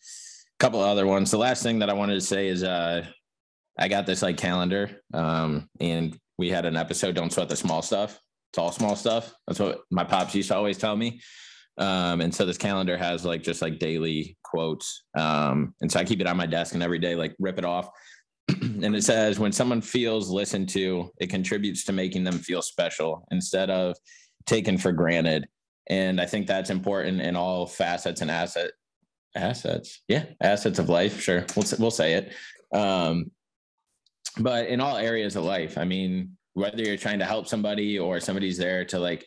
couple 0.59 0.83
of 0.83 0.89
other 0.89 1.07
ones. 1.07 1.31
The 1.31 1.39
last 1.39 1.63
thing 1.63 1.79
that 1.81 1.91
I 1.91 1.95
wanted 1.95 2.15
to 2.15 2.21
say 2.21 2.49
is 2.49 2.63
uh 2.63 3.05
I 3.79 3.89
got 3.89 4.07
this 4.07 4.23
like 4.23 4.37
calendar 4.37 5.03
um 5.13 5.69
and 5.81 6.19
we 6.39 6.51
had 6.51 6.67
an 6.67 6.77
episode 6.77 7.15
don't 7.15 7.33
sweat 7.33 7.49
the 7.49 7.57
small 7.57 7.83
stuff. 7.83 8.21
It's 8.51 8.59
all 8.59 8.73
small 8.73 8.97
stuff. 8.97 9.35
That's 9.47 9.61
what 9.61 9.81
my 9.91 10.05
pops 10.05 10.35
used 10.35 10.49
to 10.49 10.57
always 10.57 10.79
tell 10.79 10.97
me. 10.97 11.21
Um, 11.79 12.21
and 12.21 12.35
so 12.35 12.47
this 12.47 12.59
calendar 12.59 12.97
has 12.97 13.25
like 13.25 13.43
just 13.43 13.61
like 13.61 13.79
daily 13.79 14.37
quotes. 14.43 15.05
Um, 15.17 15.75
and 15.81 15.91
so 15.91 16.01
I 16.01 16.05
keep 16.05 16.21
it 16.21 16.27
on 16.27 16.37
my 16.37 16.47
desk 16.47 16.75
and 16.75 16.83
every 16.83 16.99
day, 16.99 17.15
like 17.15 17.35
rip 17.39 17.59
it 17.59 17.65
off. 17.65 17.91
and 18.49 18.97
it 18.97 19.05
says, 19.05 19.39
when 19.39 19.53
someone 19.53 19.81
feels 19.81 20.31
listened 20.31 20.69
to, 20.71 21.11
it 21.21 21.29
contributes 21.29 21.85
to 21.85 21.93
making 21.93 22.25
them 22.25 22.39
feel 22.39 22.63
special 22.63 23.27
instead 23.31 23.71
of 23.71 23.97
taken 24.47 24.79
for 24.79 24.93
granted. 24.93 25.47
And 25.89 26.21
I 26.21 26.27
think 26.27 26.47
that's 26.47 26.71
important 26.71 27.21
in 27.21 27.37
all 27.37 27.67
facets 27.67 28.21
and 28.21 28.31
asset 28.31 28.71
assets. 29.37 30.03
Yeah. 30.09 30.25
Assets 30.41 30.79
of 30.79 30.89
life. 30.89 31.21
Sure. 31.21 31.45
We'll, 31.55 31.67
we'll 31.79 31.91
say 31.91 32.15
it. 32.15 32.33
Um, 32.77 33.31
but 34.39 34.67
in 34.67 34.81
all 34.81 34.97
areas 34.97 35.37
of 35.37 35.45
life, 35.45 35.79
I 35.79 35.85
mean, 35.85 36.37
whether 36.55 36.83
you're 36.83 36.97
trying 36.97 37.19
to 37.19 37.25
help 37.25 37.47
somebody 37.47 37.99
or 37.99 38.21
somebody's 38.21 38.59
there 38.59 38.85
to 38.87 38.99
like 38.99 39.27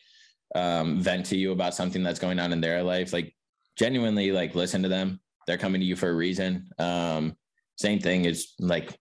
um, 0.56 1.00
vent 1.00 1.26
to 1.28 1.38
you 1.38 1.52
about 1.52 1.76
something 1.76 2.04
that's 2.04 2.20
going 2.20 2.40
on 2.40 2.52
in 2.54 2.62
their 2.62 2.84
life, 2.84 3.14
like 3.14 3.36
genuinely 3.78 4.32
like 4.32 4.56
listen 4.56 4.84
to 4.84 4.90
them. 4.90 5.20
They're 5.48 5.58
coming 5.58 5.82
to 5.82 5.86
you 5.86 5.96
for 5.96 6.10
a 6.10 6.14
reason. 6.14 6.70
Um, 6.78 7.36
same 7.78 8.00
thing 8.00 8.26
is 8.26 8.54
like 8.60 8.98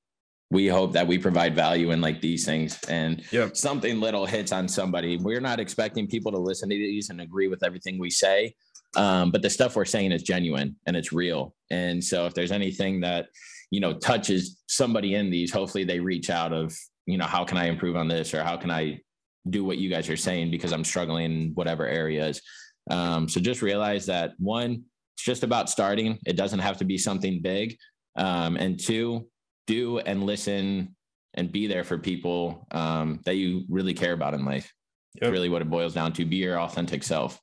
we 0.50 0.66
hope 0.66 0.92
that 0.92 1.06
we 1.06 1.18
provide 1.18 1.54
value 1.54 1.90
in 1.90 2.00
like 2.00 2.20
these 2.20 2.46
things 2.46 2.82
and 2.84 3.22
yep. 3.32 3.56
something 3.56 4.00
little 4.00 4.24
hits 4.24 4.50
on 4.50 4.66
somebody. 4.66 5.18
We're 5.18 5.40
not 5.40 5.60
expecting 5.60 6.06
people 6.06 6.32
to 6.32 6.38
listen 6.38 6.70
to 6.70 6.74
these 6.74 7.10
and 7.10 7.20
agree 7.20 7.48
with 7.48 7.62
everything 7.62 7.98
we 7.98 8.10
say. 8.10 8.54
Um, 8.96 9.31
but 9.31 9.42
the 9.42 9.51
stuff 9.51 9.77
we're 9.77 9.85
saying 9.85 10.12
is 10.12 10.22
genuine 10.22 10.77
and 10.87 10.96
it's 10.96 11.12
real. 11.12 11.55
And 11.70 12.03
so 12.03 12.27
if 12.27 12.35
there's 12.35 12.53
anything 12.53 13.01
that, 13.01 13.27
you 13.70 13.81
know, 13.81 13.92
touches 13.92 14.62
somebody 14.66 15.14
in 15.14 15.31
these, 15.31 15.53
hopefully 15.53 15.85
they 15.85 16.01
reach 16.01 16.31
out 16.31 16.53
of, 16.53 16.74
you 17.07 17.18
know, 17.18 17.27
how 17.27 17.44
can 17.44 17.59
I 17.59 17.66
improve 17.66 17.96
on 17.96 18.09
this 18.09 18.33
or 18.33 18.42
how 18.42 18.57
can 18.57 18.70
I 18.70 19.01
do 19.51 19.64
what 19.64 19.79
you 19.79 19.90
guys 19.90 20.09
are 20.09 20.16
saying 20.16 20.51
because 20.51 20.72
I'm 20.72 20.85
struggling 20.85 21.24
in 21.24 21.51
whatever 21.55 21.87
areas. 21.87 22.40
Um, 22.90 23.29
so 23.29 23.40
just 23.40 23.62
realize 23.62 24.07
that 24.07 24.33
one, 24.38 24.85
it's 25.16 25.24
just 25.24 25.42
about 25.42 25.68
starting. 25.68 26.18
It 26.27 26.37
doesn't 26.37 26.61
have 26.61 26.79
to 26.79 26.85
be 26.85 26.98
something 26.98 27.42
big. 27.42 27.77
Um, 28.16 28.57
and 28.57 28.79
two, 28.79 29.29
do 29.66 29.98
and 29.98 30.24
listen 30.24 30.96
and 31.35 31.53
be 31.53 31.66
there 31.66 31.85
for 31.85 31.98
people 31.98 32.66
um, 32.70 33.20
that 33.24 33.37
you 33.37 33.64
really 33.68 33.94
care 33.94 34.12
about 34.12 34.35
in 34.35 34.44
life. 34.44 34.72
Yep. 35.20 35.33
really 35.33 35.48
what 35.48 35.62
it 35.62 35.70
boils 35.70 35.94
down 35.94 36.12
to. 36.14 36.24
Be 36.24 36.37
your 36.37 36.61
authentic 36.61 37.03
self. 37.03 37.40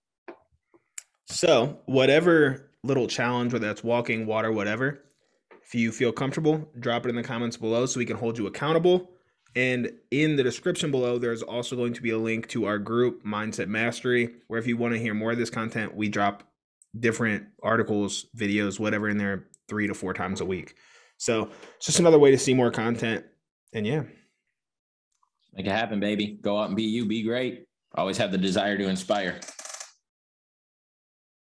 So, 1.28 1.80
whatever 1.86 2.72
little 2.84 3.08
challenge, 3.08 3.54
whether 3.54 3.66
that's 3.66 3.84
walking, 3.84 4.26
water, 4.26 4.52
whatever, 4.52 5.02
if 5.64 5.74
you 5.74 5.92
feel 5.92 6.12
comfortable, 6.12 6.70
drop 6.80 7.06
it 7.06 7.10
in 7.10 7.16
the 7.16 7.24
comments 7.24 7.58
below 7.58 7.86
so 7.86 8.00
we 8.00 8.06
can 8.06 8.18
hold 8.18 8.38
you 8.38 8.46
accountable. 8.48 9.10
And 9.56 9.92
in 10.12 10.36
the 10.36 10.44
description 10.44 10.92
below, 10.92 11.18
there's 11.18 11.42
also 11.42 11.76
going 11.76 11.94
to 11.94 12.02
be 12.02 12.12
a 12.12 12.18
link 12.18 12.48
to 12.50 12.66
our 12.66 12.78
group, 12.78 13.24
Mindset 13.24 13.68
Mastery, 13.68 14.36
where 14.48 14.60
if 14.60 14.68
you 14.68 14.78
want 14.78 14.94
to 14.94 15.00
hear 15.00 15.14
more 15.14 15.32
of 15.32 15.38
this 15.38 15.50
content, 15.50 15.96
we 15.96 16.10
drop 16.10 16.44
different 17.00 17.46
articles, 17.64 18.28
videos, 18.38 18.80
whatever 18.80 19.10
in 19.10 19.18
there 19.18 19.48
three 19.68 19.88
to 19.88 19.94
four 19.94 20.14
times 20.14 20.42
a 20.42 20.46
week. 20.46 20.76
So 21.18 21.50
it's 21.78 21.86
just 21.86 22.00
another 22.00 22.20
way 22.20 22.32
to 22.32 22.38
see 22.38 22.54
more 22.54 22.70
content. 22.70 23.26
And 23.74 23.88
yeah. 23.88 24.04
Make 25.54 25.66
it 25.66 25.72
happen, 25.72 26.00
baby. 26.00 26.38
Go 26.42 26.60
out 26.60 26.68
and 26.68 26.76
be 26.76 26.84
you, 26.84 27.06
be 27.06 27.24
great. 27.24 27.66
Always 27.96 28.18
have 28.18 28.32
the 28.32 28.38
desire 28.38 28.78
to 28.78 28.90
inspire. 28.90 29.40